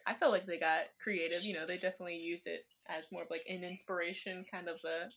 I 0.06 0.16
felt 0.16 0.32
like 0.32 0.46
they 0.46 0.60
got 0.60 0.86
creative. 1.02 1.44
You 1.44 1.54
know, 1.54 1.66
they 1.66 1.76
definitely 1.76 2.18
used 2.18 2.48
it 2.48 2.66
as 2.90 3.12
more 3.12 3.24
of 3.24 3.30
like 3.30 3.46
an 3.50 3.64
inspiration, 3.64 4.46
kind 4.52 4.68
of 4.68 4.80
a 4.84 5.10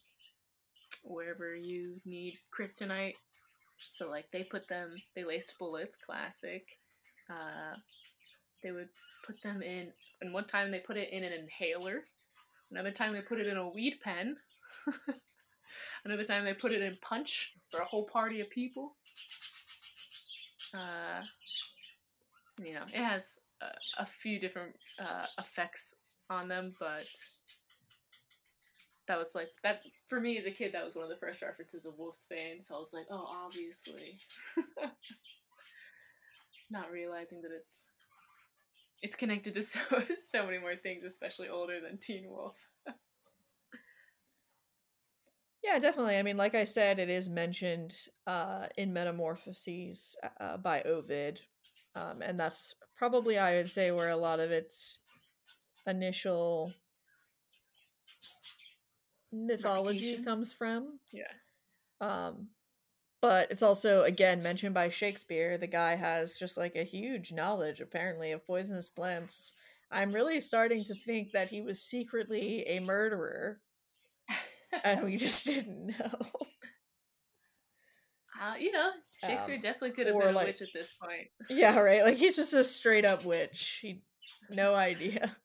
wherever 1.05 1.55
you 1.55 2.01
need 2.05 2.39
kryptonite. 2.57 3.15
So 3.77 4.09
like 4.11 4.27
they 4.33 4.45
put 4.45 4.69
them, 4.69 4.97
they 5.15 5.25
laced 5.25 5.55
bullets, 5.59 5.97
classic. 5.97 6.67
Uh, 7.29 7.77
they 8.63 8.73
would 8.73 8.89
put 9.27 9.43
them 9.43 9.63
in, 9.63 9.89
and 10.21 10.35
one 10.35 10.47
time 10.47 10.71
they 10.71 10.81
put 10.81 10.97
it 10.97 11.11
in 11.13 11.25
an 11.25 11.33
inhaler. 11.33 12.03
Another 12.71 12.91
time 12.91 13.15
they 13.15 13.21
put 13.21 13.41
it 13.41 13.47
in 13.47 13.57
a 13.57 13.69
weed 13.69 13.99
pen. 14.03 14.37
Another 16.05 16.25
time 16.25 16.45
they 16.45 16.55
put 16.55 16.73
it 16.73 16.83
in 16.83 16.97
punch 17.01 17.53
for 17.71 17.81
a 17.81 17.85
whole 17.85 18.05
party 18.05 18.41
of 18.41 18.51
people. 18.51 18.97
Uh, 20.75 21.23
you 22.63 22.75
know, 22.75 22.83
it 22.89 22.97
has 22.97 23.39
a, 23.61 24.03
a 24.03 24.07
few 24.07 24.39
different 24.39 24.75
uh, 25.03 25.25
effects 25.39 25.95
on 26.29 26.49
them, 26.49 26.75
but 26.79 27.05
that 29.11 29.19
was 29.19 29.35
like 29.35 29.51
that 29.65 29.83
for 30.07 30.21
me 30.21 30.39
as 30.39 30.47
a 30.47 30.53
kid. 30.53 30.71
That 30.73 30.85
was 30.85 30.95
one 30.95 31.03
of 31.03 31.11
the 31.11 31.17
first 31.17 31.43
references 31.43 31.85
of 31.85 31.99
Wolf's 31.99 32.27
Wolfsbane, 32.31 32.63
so 32.63 32.77
I 32.77 32.79
was 32.79 32.95
like, 32.95 33.07
oh, 33.11 33.27
obviously. 33.45 34.21
Not 36.71 36.93
realizing 36.93 37.43
that 37.43 37.51
it's 37.51 37.87
it's 39.03 39.17
connected 39.17 39.55
to 39.55 39.63
so 39.65 39.81
so 40.31 40.47
many 40.47 40.59
more 40.59 40.77
things, 40.77 41.03
especially 41.05 41.49
older 41.49 41.81
than 41.81 41.99
Teen 41.99 42.31
Wolf. 42.31 42.55
Yeah, 45.63 45.79
definitely. 45.79 46.17
I 46.17 46.23
mean, 46.23 46.39
like 46.39 46.55
I 46.55 46.65
said, 46.65 46.99
it 46.99 47.11
is 47.11 47.29
mentioned 47.29 47.95
uh, 48.27 48.65
in 48.79 48.95
Metamorphoses 48.95 50.17
uh, 50.41 50.57
by 50.57 50.81
Ovid, 50.85 51.39
um, 51.95 52.23
and 52.23 52.41
that's 52.41 52.75
probably 52.97 53.39
I 53.39 53.57
would 53.57 53.69
say 53.69 53.91
where 53.91 54.09
a 54.09 54.17
lot 54.17 54.41
of 54.41 54.53
its 54.53 55.01
initial 55.87 56.73
mythology 59.33 59.99
Reputation? 59.99 60.25
comes 60.25 60.53
from. 60.53 60.99
Yeah. 61.13 61.25
Um, 62.01 62.49
but 63.21 63.51
it's 63.51 63.63
also 63.63 64.05
again 64.05 64.43
mentioned 64.43 64.75
by 64.75 64.89
Shakespeare. 64.89 65.59
The 65.59 65.67
guy 65.67 65.95
has 65.97 66.37
just 66.37 66.57
like 66.57 66.77
a 66.77 66.85
huge 66.85 67.33
knowledge, 67.33 67.81
apparently, 67.81 68.33
of 68.33 68.47
poisonous 68.47 68.89
plants. 68.89 69.53
I'm 69.91 70.13
really 70.13 70.41
starting 70.41 70.85
to 70.85 70.95
think 70.95 71.33
that 71.33 71.49
he 71.49 71.61
was 71.61 71.83
secretly 71.83 72.65
a 72.67 72.81
murderer, 72.81 73.61
and 74.85 75.05
we 75.05 75.17
just 75.19 75.45
didn't 75.45 75.89
know. 75.99 76.31
Uh, 78.43 78.55
you 78.59 78.73
know, 78.73 78.91
Shakespeare 79.23 79.57
Um, 79.57 79.61
definitely 79.61 79.91
could 79.91 80.07
have 80.07 80.17
been 80.19 80.29
a 80.29 80.33
like- 80.33 80.47
witch 80.47 80.63
at 80.63 80.69
this 80.73 80.95
point. 80.95 81.29
Yeah, 81.51 81.79
right. 81.79 82.03
Like 82.05 82.17
he's 82.17 82.37
just 82.37 82.55
a 82.55 82.65
straight 82.65 83.05
up 83.05 83.25
witch. 83.25 83.81
He 83.83 84.03
no 84.53 84.75
idea. 84.75 85.37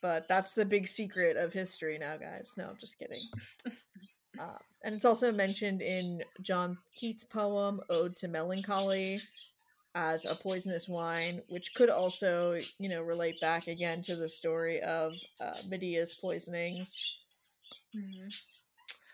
But 0.00 0.28
that's 0.28 0.52
the 0.52 0.64
big 0.64 0.86
secret 0.88 1.36
of 1.36 1.52
history 1.52 1.98
now, 1.98 2.16
guys. 2.16 2.54
No, 2.56 2.68
I'm 2.68 2.76
just 2.78 2.98
kidding. 2.98 3.20
Uh, 4.38 4.58
and 4.84 4.94
it's 4.94 5.04
also 5.04 5.32
mentioned 5.32 5.82
in 5.82 6.22
John 6.40 6.78
Keats' 6.94 7.24
poem 7.24 7.80
"Ode 7.90 8.14
to 8.16 8.28
Melancholy" 8.28 9.18
as 9.94 10.24
a 10.24 10.36
poisonous 10.36 10.86
wine, 10.86 11.42
which 11.48 11.74
could 11.74 11.90
also, 11.90 12.58
you 12.78 12.88
know, 12.88 13.02
relate 13.02 13.40
back 13.40 13.66
again 13.66 14.02
to 14.02 14.14
the 14.14 14.28
story 14.28 14.80
of 14.82 15.14
uh, 15.40 15.54
Medea's 15.68 16.16
poisonings. 16.20 17.04
Mhm. 17.96 18.44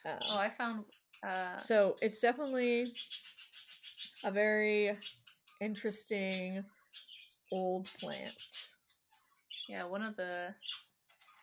Um, 0.05 0.19
Oh, 0.31 0.37
I 0.37 0.51
found. 0.51 0.85
Uh, 1.27 1.57
so 1.57 1.97
it's 2.03 2.21
definitely 2.21 2.93
a 4.25 4.31
very 4.31 4.99
interesting 5.61 6.63
old 7.51 7.89
plant. 7.99 8.37
Yeah, 9.69 9.85
one 9.85 10.03
of 10.03 10.17
the. 10.17 10.55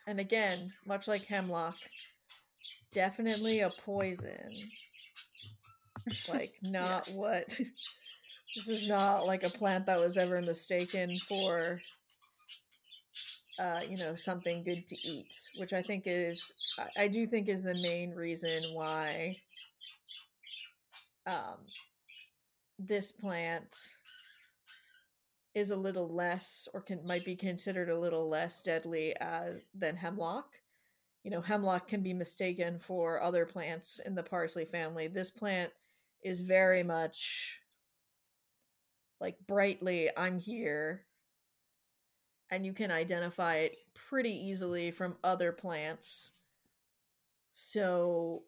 And 0.08 0.20
again, 0.20 0.74
much 0.86 1.08
like 1.08 1.26
hemlock, 1.26 1.76
definitely 2.92 3.62
a 3.62 3.70
poison. 3.70 4.52
Like, 6.28 6.54
not 6.62 7.08
what. 7.10 7.48
this 8.56 8.68
is 8.68 8.88
not 8.88 9.26
like 9.26 9.44
a 9.44 9.50
plant 9.50 9.86
that 9.86 10.00
was 10.00 10.18
ever 10.18 10.42
mistaken 10.42 11.20
for, 11.28 11.80
uh, 13.60 13.82
you 13.88 13.98
know, 13.98 14.16
something 14.16 14.64
good 14.64 14.88
to 14.88 14.96
eat, 15.08 15.34
which 15.58 15.74
I 15.74 15.82
think 15.82 16.04
is, 16.06 16.54
I, 16.78 17.04
I 17.04 17.08
do 17.08 17.28
think 17.28 17.48
is 17.48 17.64
the 17.64 17.76
main 17.76 18.12
reason 18.16 18.62
why 18.74 19.38
um, 21.28 21.60
this 22.80 23.12
plant 23.12 23.76
is 25.54 25.72
a 25.72 25.76
little 25.76 26.08
less 26.08 26.68
or 26.74 26.82
can 26.82 27.06
might 27.06 27.26
be 27.26 27.36
considered 27.36 27.90
a 27.90 28.00
little 28.00 28.30
less 28.30 28.64
deadly 28.64 29.16
uh, 29.18 29.52
than 29.74 29.98
hemlock. 29.98 30.48
You 31.24 31.32
know, 31.32 31.42
hemlock 31.42 31.88
can 31.88 32.02
be 32.02 32.14
mistaken 32.14 32.80
for 32.80 33.22
other 33.22 33.46
plants 33.46 34.00
in 34.06 34.16
the 34.16 34.24
parsley 34.24 34.66
family. 34.66 35.08
This 35.08 35.30
plant 35.30 35.72
is 36.24 36.42
very 36.42 36.84
much 36.84 37.60
like 39.20 39.36
brightly 39.48 40.10
I'm 40.18 40.40
here 40.40 41.06
and 42.50 42.66
you 42.66 42.74
can 42.74 42.92
identify 42.92 43.58
it 43.58 43.78
pretty 44.10 44.34
easily 44.34 44.92
from 44.92 45.16
other 45.24 45.52
plants. 45.52 46.32
So 47.54 48.44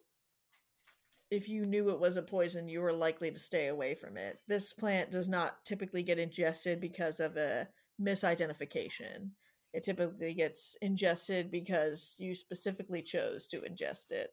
if 1.34 1.50
you 1.50 1.66
knew 1.66 1.90
it 1.90 2.00
was 2.00 2.16
a 2.16 2.22
poison, 2.22 2.70
you 2.70 2.80
were 2.82 2.94
likely 2.94 3.32
to 3.32 3.40
stay 3.40 3.68
away 3.68 3.96
from 3.96 4.18
it. 4.18 4.40
This 4.48 4.72
plant 4.72 5.12
does 5.12 5.28
not 5.28 5.66
typically 5.66 6.04
get 6.04 6.20
ingested 6.20 6.80
because 6.80 7.20
of 7.20 7.38
a 7.38 7.68
misidentification. 8.00 9.32
It 9.74 9.84
typically 9.84 10.36
gets 10.36 10.78
ingested 10.82 11.50
because 11.50 12.16
you 12.20 12.36
specifically 12.36 13.02
chose 13.02 13.48
to 13.48 13.62
ingest 13.62 14.12
it. 14.12 14.30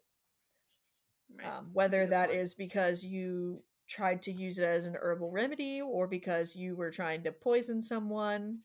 Right. 1.39 1.49
Um, 1.49 1.71
whether 1.73 2.07
that 2.07 2.29
point. 2.29 2.41
is 2.41 2.55
because 2.55 3.03
you 3.03 3.63
tried 3.89 4.23
to 4.23 4.33
use 4.33 4.59
it 4.59 4.65
as 4.65 4.85
an 4.85 4.97
herbal 5.01 5.33
remedy 5.33 5.81
or 5.81 6.07
because 6.07 6.55
you 6.55 6.77
were 6.77 6.91
trying 6.91 7.23
to 7.23 7.33
poison 7.33 7.81
someone, 7.81 8.59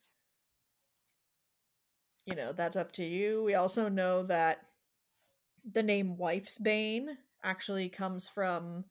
you 2.26 2.36
know, 2.36 2.52
that's 2.52 2.76
up 2.76 2.92
to 2.94 3.04
you. 3.06 3.44
We 3.44 3.56
also 3.56 3.88
know 3.88 4.24
that 4.24 4.60
the 5.72 5.84
name 5.84 6.18
Wife's 6.18 6.58
Bane 6.58 7.18
actually 7.46 7.88
comes 7.90 8.28
from 8.28 8.84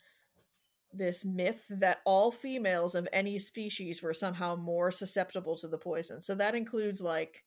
this 0.93 1.25
myth 1.25 1.64
that 1.69 1.99
all 2.05 2.31
females 2.31 2.95
of 2.95 3.09
any 3.12 3.38
species 3.38 4.01
were 4.01 4.14
somehow 4.14 4.55
more 4.55 4.90
susceptible 4.90 5.57
to 5.57 5.69
the 5.69 5.77
poison. 5.77 6.23
So 6.23 6.37
that 6.37 6.55
includes 6.55 7.03
like 7.03 7.43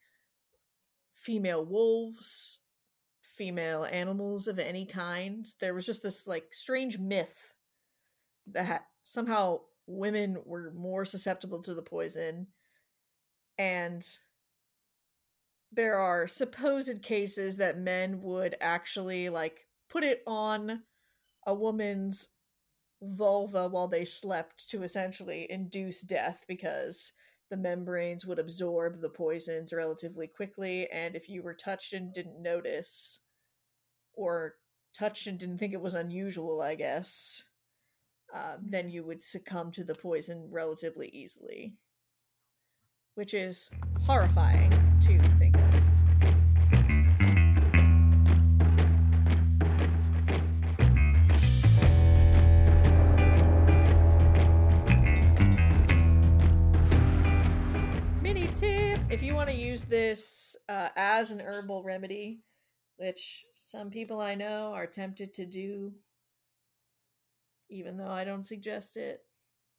female 1.15 1.65
wolves, 1.65 2.60
female 3.38 3.86
animals 3.86 4.48
of 4.48 4.60
any 4.60 4.86
kind. 4.86 5.46
There 5.62 5.74
was 5.74 5.86
just 5.86 6.04
this 6.04 6.28
like 6.28 6.54
strange 6.54 7.00
myth 7.00 7.54
that 8.48 8.86
somehow 9.06 9.62
women 9.88 10.38
were 10.46 10.74
more 10.76 11.06
susceptible 11.06 11.63
to 11.63 11.74
the 11.74 11.82
poison 11.82 12.48
and 13.58 14.06
there 15.72 15.98
are 15.98 16.28
supposed 16.28 17.02
cases 17.02 17.58
that 17.58 17.80
men 17.80 18.22
would 18.22 18.56
actually 18.62 19.30
like 19.30 19.67
put 19.89 20.04
it 20.04 20.24
on 20.28 20.84
a 21.47 21.53
woman's 21.53 22.27
vulva 23.01 23.67
while 23.67 23.88
they 23.88 24.05
slept 24.05 24.69
to 24.69 24.83
essentially 24.83 25.47
induce 25.49 26.01
death 26.01 26.45
because 26.47 27.12
the 27.49 27.57
membranes 27.57 28.25
would 28.25 28.38
absorb 28.38 29.01
the 29.01 29.10
poisons 29.10 29.73
relatively 29.73 30.27
quickly. 30.27 30.88
And 30.91 31.15
if 31.15 31.27
you 31.27 31.41
were 31.41 31.55
touched 31.55 31.93
and 31.93 32.13
didn't 32.13 32.41
notice 32.41 33.19
or 34.17 34.55
touched 34.97 35.27
and 35.27 35.38
didn't 35.38 35.60
think 35.60 35.73
it 35.73 35.81
was 35.81 35.95
unusual 35.95 36.62
i 36.62 36.75
guess 36.75 37.43
uh, 38.33 38.57
then 38.62 38.89
you 38.89 39.03
would 39.03 39.23
succumb 39.23 39.71
to 39.71 39.83
the 39.83 39.95
poison 39.95 40.47
relatively 40.51 41.10
easily 41.13 41.73
which 43.15 43.33
is 43.33 43.69
horrifying 44.05 44.71
to 45.01 45.17
think 45.38 45.55
of 45.55 45.66
if 59.10 59.24
you 59.24 59.34
want 59.34 59.50
to 59.50 59.56
use 59.56 59.86
this 59.86 60.58
uh, 60.67 60.89
as 60.98 61.32
an 61.32 61.39
herbal 61.39 61.82
remedy 61.82 62.39
which 62.98 63.46
some 63.54 63.89
people 63.89 64.20
i 64.20 64.36
know 64.36 64.74
are 64.74 64.86
tempted 64.86 65.34
to 65.34 65.46
do 65.46 65.93
even 67.70 67.98
though 67.98 68.12
i 68.12 68.24
don't 68.24 68.46
suggest 68.46 68.98
it 68.98 69.22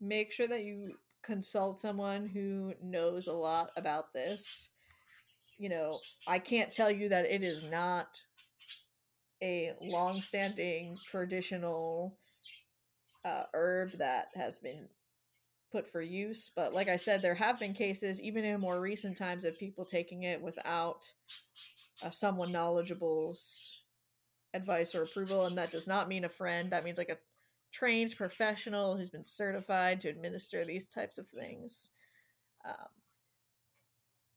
make 0.01 0.33
sure 0.33 0.49
that 0.49 0.65
you 0.65 0.95
consult 1.23 1.81
someone 1.81 2.27
who 2.27 2.73
knows 2.83 3.27
a 3.27 3.33
lot 3.33 3.71
about 3.77 4.13
this. 4.13 4.71
You 5.59 5.69
know 5.69 5.99
i 6.27 6.39
can't 6.39 6.73
tell 6.73 6.91
you 6.91 7.09
that 7.09 7.27
it 7.27 7.43
is 7.43 7.65
not 7.65 8.17
a 9.43 9.73
long-standing 9.83 10.97
traditional 11.07 12.17
uh, 13.25 13.43
herb 13.53 13.91
that 13.99 14.29
has 14.37 14.59
been 14.61 14.89
put 15.71 15.91
for 15.91 16.01
use. 16.01 16.51
But 16.55 16.75
like 16.75 16.89
I 16.89 16.97
said, 16.97 17.23
there 17.23 17.35
have 17.35 17.59
been 17.59 17.75
cases, 17.75 18.21
even 18.21 18.45
in 18.45 18.61
more 18.61 18.81
recent 18.81 19.17
times, 19.17 19.45
of 19.45 19.59
people 19.59 19.85
taking 19.85 20.23
it 20.23 20.41
without 20.41 21.13
uh, 22.05 22.11
someone 22.11 22.53
knowledgeable's 22.53 23.77
advice 24.55 24.95
or 24.95 25.03
approval. 25.03 25.47
And 25.47 25.57
that 25.59 25.73
does 25.73 25.87
not 25.87 26.09
mean 26.09 26.25
a 26.25 26.29
friend. 26.29 26.73
That 26.73 26.85
means 26.85 26.99
like 26.99 27.11
a 27.11 27.19
trained 27.73 28.17
professional 28.17 28.97
who's 28.97 29.11
been 29.11 29.25
certified 29.25 30.01
to 30.01 30.09
administer 30.09 30.65
these 30.65 30.89
types 30.89 31.19
of 31.19 31.29
things. 31.29 31.91
Um, 32.65 32.89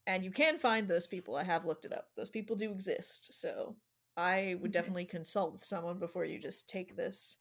and 0.08 0.26
you 0.26 0.32
can 0.32 0.58
find 0.58 0.88
those 0.88 1.08
people. 1.08 1.36
I 1.36 1.44
have 1.44 1.66
looked 1.66 1.86
it 1.86 1.94
up. 1.94 2.08
Those 2.18 2.30
people 2.30 2.56
do 2.56 2.72
exist. 2.72 3.40
So 3.40 3.76
I 4.18 4.58
would 4.60 4.72
definitely 4.72 5.06
consult 5.06 5.54
with 5.54 5.64
someone 5.64 6.00
before 6.00 6.26
you 6.26 6.40
just 6.40 6.68
take 6.68 6.96
this 6.96 7.38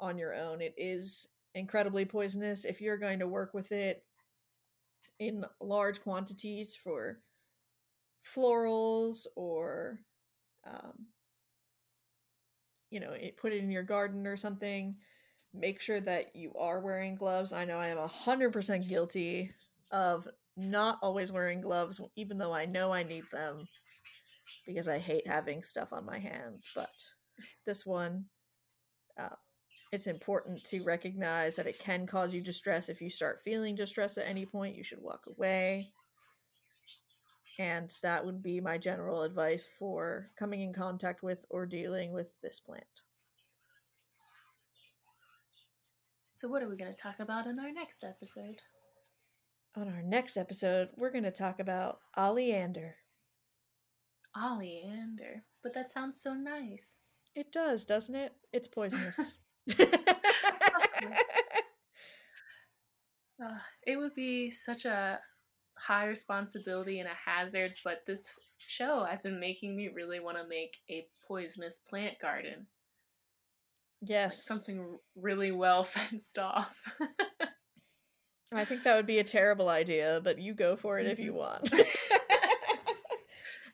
on 0.00 0.16
your 0.18 0.34
own. 0.34 0.60
It 0.60 0.74
is 0.78 1.26
incredibly 1.54 2.04
poisonous 2.04 2.64
if 2.64 2.80
you're 2.80 2.98
going 2.98 3.18
to 3.20 3.28
work 3.28 3.54
with 3.54 3.72
it 3.72 4.04
in 5.18 5.44
large 5.60 6.02
quantities 6.02 6.74
for 6.74 7.20
florals 8.34 9.26
or 9.36 10.00
um, 10.66 11.06
you 12.90 13.00
know 13.00 13.12
it, 13.12 13.36
put 13.36 13.52
it 13.52 13.62
in 13.62 13.70
your 13.70 13.82
garden 13.82 14.26
or 14.26 14.36
something 14.36 14.96
make 15.52 15.80
sure 15.80 16.00
that 16.00 16.34
you 16.34 16.52
are 16.58 16.80
wearing 16.80 17.14
gloves. 17.14 17.52
I 17.52 17.64
know 17.64 17.78
i 17.78 17.88
am 17.88 17.98
100% 17.98 18.88
guilty 18.88 19.50
of 19.92 20.26
not 20.56 20.98
always 21.02 21.30
wearing 21.30 21.60
gloves 21.60 22.00
even 22.16 22.38
though 22.38 22.52
i 22.52 22.64
know 22.64 22.92
i 22.92 23.02
need 23.02 23.24
them 23.32 23.66
because 24.66 24.86
i 24.86 24.98
hate 24.98 25.26
having 25.26 25.62
stuff 25.62 25.92
on 25.92 26.06
my 26.06 26.18
hands 26.18 26.70
but 26.76 26.92
this 27.66 27.84
one 27.84 28.24
uh, 29.18 29.28
it's 29.94 30.08
important 30.08 30.64
to 30.64 30.82
recognize 30.82 31.56
that 31.56 31.68
it 31.68 31.78
can 31.78 32.06
cause 32.06 32.34
you 32.34 32.40
distress. 32.40 32.88
If 32.88 33.00
you 33.00 33.08
start 33.08 33.42
feeling 33.44 33.76
distress 33.76 34.18
at 34.18 34.26
any 34.26 34.44
point, 34.44 34.76
you 34.76 34.82
should 34.82 35.00
walk 35.00 35.24
away. 35.28 35.88
And 37.60 37.96
that 38.02 38.26
would 38.26 38.42
be 38.42 38.60
my 38.60 38.76
general 38.76 39.22
advice 39.22 39.68
for 39.78 40.30
coming 40.36 40.62
in 40.62 40.72
contact 40.72 41.22
with 41.22 41.44
or 41.48 41.64
dealing 41.64 42.12
with 42.12 42.26
this 42.42 42.58
plant. 42.58 42.84
So, 46.32 46.48
what 46.48 46.64
are 46.64 46.68
we 46.68 46.76
going 46.76 46.92
to 46.92 47.00
talk 47.00 47.20
about 47.20 47.46
in 47.46 47.60
our 47.60 47.72
next 47.72 48.02
episode? 48.02 48.56
On 49.76 49.86
our 49.86 50.02
next 50.02 50.36
episode, 50.36 50.88
we're 50.96 51.12
going 51.12 51.22
to 51.24 51.30
talk 51.30 51.60
about 51.60 52.00
oleander. 52.16 52.96
Oleander. 54.36 55.44
But 55.62 55.74
that 55.74 55.92
sounds 55.92 56.20
so 56.20 56.34
nice. 56.34 56.96
It 57.36 57.52
does, 57.52 57.84
doesn't 57.84 58.16
it? 58.16 58.32
It's 58.52 58.66
poisonous. 58.66 59.34
Uh, 63.42 63.58
it 63.86 63.96
would 63.96 64.14
be 64.14 64.50
such 64.50 64.84
a 64.84 65.18
high 65.76 66.06
responsibility 66.06 67.00
and 67.00 67.08
a 67.08 67.30
hazard, 67.30 67.74
but 67.84 68.04
this 68.06 68.38
show 68.58 69.04
has 69.04 69.22
been 69.22 69.40
making 69.40 69.76
me 69.76 69.88
really 69.88 70.20
want 70.20 70.36
to 70.38 70.46
make 70.46 70.76
a 70.88 71.06
poisonous 71.26 71.78
plant 71.78 72.18
garden. 72.20 72.66
Like 74.00 74.10
yes. 74.10 74.44
something 74.46 74.98
really 75.16 75.50
well 75.52 75.84
fenced 75.84 76.38
off. 76.38 76.80
I 78.52 78.64
think 78.64 78.84
that 78.84 78.94
would 78.94 79.06
be 79.06 79.18
a 79.18 79.24
terrible 79.24 79.68
idea, 79.68 80.20
but 80.22 80.38
you 80.38 80.54
go 80.54 80.76
for 80.76 80.98
it 81.00 81.06
if 81.06 81.18
you 81.18 81.32
Mhm. 81.32 81.36
want. 81.36 81.72
like, 81.72 81.88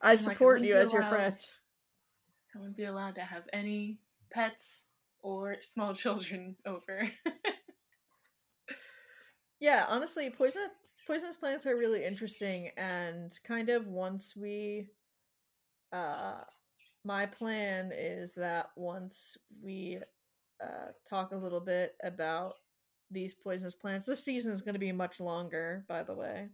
I 0.00 0.14
support 0.14 0.60
wouldn't 0.60 0.68
you 0.68 0.76
as 0.76 0.92
your 0.92 1.02
friend. 1.02 1.36
I 2.54 2.58
wouldn't 2.58 2.76
be 2.78 2.84
allowed 2.84 3.16
to 3.16 3.20
have 3.20 3.46
any 3.52 3.98
pets 4.30 4.86
or 5.22 5.56
small 5.62 5.94
children 6.02 6.56
over. 6.66 7.10
Yeah, 9.60 9.84
honestly, 9.88 10.30
poison 10.30 10.68
poisonous 11.06 11.36
plants 11.36 11.66
are 11.66 11.76
really 11.76 12.04
interesting 12.04 12.70
and 12.76 13.32
kind 13.44 13.68
of 13.68 13.86
once 13.86 14.36
we 14.36 14.86
uh 15.92 16.42
my 17.04 17.26
plan 17.26 17.90
is 17.92 18.34
that 18.34 18.70
once 18.76 19.36
we 19.62 19.98
uh 20.62 20.92
talk 21.08 21.32
a 21.32 21.36
little 21.36 21.60
bit 21.60 21.94
about 22.02 22.54
these 23.10 23.34
poisonous 23.34 23.74
plants, 23.74 24.06
this 24.06 24.24
season 24.24 24.52
is 24.52 24.62
going 24.62 24.74
to 24.74 24.78
be 24.78 24.92
much 24.92 25.20
longer, 25.20 25.84
by 25.88 26.02
the 26.02 26.14
way. 26.14 26.48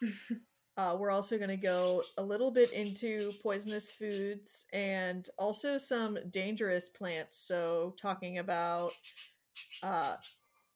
Uh, 0.76 0.96
we're 0.98 1.10
also 1.10 1.36
going 1.36 1.50
to 1.50 1.56
go 1.56 2.02
a 2.16 2.22
little 2.22 2.50
bit 2.50 2.72
into 2.72 3.30
poisonous 3.42 3.90
foods 3.90 4.64
and 4.72 5.28
also 5.38 5.76
some 5.76 6.18
dangerous 6.30 6.88
plants. 6.88 7.36
So, 7.36 7.94
talking 8.00 8.38
about, 8.38 8.92
uh, 9.82 10.16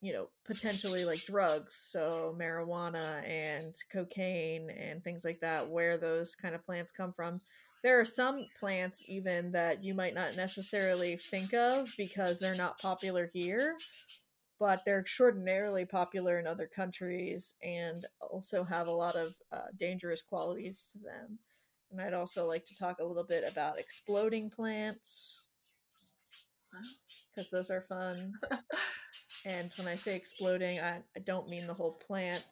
you 0.02 0.12
know, 0.12 0.28
potentially 0.44 1.06
like 1.06 1.24
drugs, 1.24 1.76
so 1.76 2.36
marijuana 2.38 3.26
and 3.26 3.74
cocaine 3.90 4.68
and 4.68 5.02
things 5.02 5.24
like 5.24 5.40
that, 5.40 5.70
where 5.70 5.96
those 5.96 6.34
kind 6.34 6.54
of 6.54 6.64
plants 6.66 6.92
come 6.92 7.14
from. 7.14 7.40
There 7.82 7.98
are 7.98 8.04
some 8.04 8.46
plants 8.58 9.02
even 9.06 9.52
that 9.52 9.82
you 9.82 9.94
might 9.94 10.14
not 10.14 10.36
necessarily 10.36 11.16
think 11.16 11.54
of 11.54 11.88
because 11.96 12.38
they're 12.38 12.56
not 12.56 12.80
popular 12.80 13.30
here, 13.32 13.76
but 14.58 14.82
they're 14.84 15.00
extraordinarily 15.00 15.84
popular 15.84 16.38
in 16.38 16.46
other 16.46 16.66
countries 16.66 17.54
and 17.62 18.06
also 18.20 18.64
have 18.64 18.86
a 18.86 18.92
lot 18.92 19.16
of 19.16 19.34
uh, 19.52 19.68
dangerous 19.76 20.22
qualities 20.22 20.88
to 20.92 20.98
them. 20.98 21.38
And 21.90 22.00
I'd 22.00 22.14
also 22.14 22.46
like 22.46 22.64
to 22.66 22.76
talk 22.76 22.98
a 22.98 23.04
little 23.04 23.24
bit 23.24 23.44
about 23.50 23.78
exploding 23.78 24.50
plants 24.50 25.40
because 27.34 27.50
those 27.50 27.70
are 27.70 27.80
fun. 27.82 28.34
and 29.46 29.70
when 29.78 29.88
I 29.88 29.94
say 29.94 30.16
exploding, 30.16 30.80
I, 30.80 30.98
I 31.16 31.20
don't 31.24 31.48
mean 31.48 31.66
the 31.66 31.74
whole 31.74 31.92
plant 31.92 32.44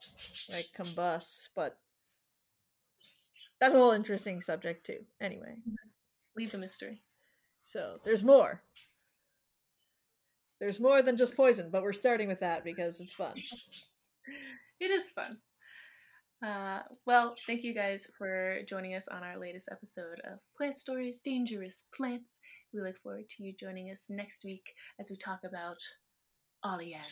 like 0.53 0.67
combust, 0.77 1.49
but 1.55 1.79
that's 3.61 3.75
a 3.75 3.79
whole 3.79 3.93
interesting 3.93 4.41
subject 4.41 4.87
too. 4.87 5.05
Anyway, 5.21 5.57
Leave 6.37 6.53
the 6.53 6.59
mystery. 6.59 7.01
so 7.63 7.97
there's 8.05 8.23
more. 8.23 8.63
There's 10.65 10.81
more 10.81 11.03
than 11.03 11.19
just 11.19 11.37
poison, 11.37 11.69
but 11.71 11.83
we're 11.83 11.93
starting 11.93 12.27
with 12.27 12.41
that 12.41 12.65
because 12.65 12.99
it's 12.99 13.13
fun. 13.13 13.35
It 14.81 14.91
is 14.91 15.11
fun. 15.11 15.37
Uh, 16.45 16.81
well, 17.07 17.37
thank 17.47 17.63
you 17.63 17.75
guys 17.75 18.09
for 18.19 18.59
joining 18.69 18.95
us 18.95 19.07
on 19.07 19.23
our 19.23 19.39
latest 19.39 19.69
episode 19.71 20.21
of 20.25 20.41
Plant 20.57 20.77
Stories 20.77 21.21
Dangerous 21.25 21.87
Plants. 21.95 22.39
We 22.73 22.81
look 22.81 22.97
forward 23.03 23.25
to 23.37 23.45
you 23.45 23.55
joining 23.61 23.91
us 23.91 24.07
next 24.09 24.43
week 24.45 24.65
as 24.99 25.11
we 25.11 25.17
talk 25.17 25.41
about 25.45 25.77
oleander. 26.65 27.05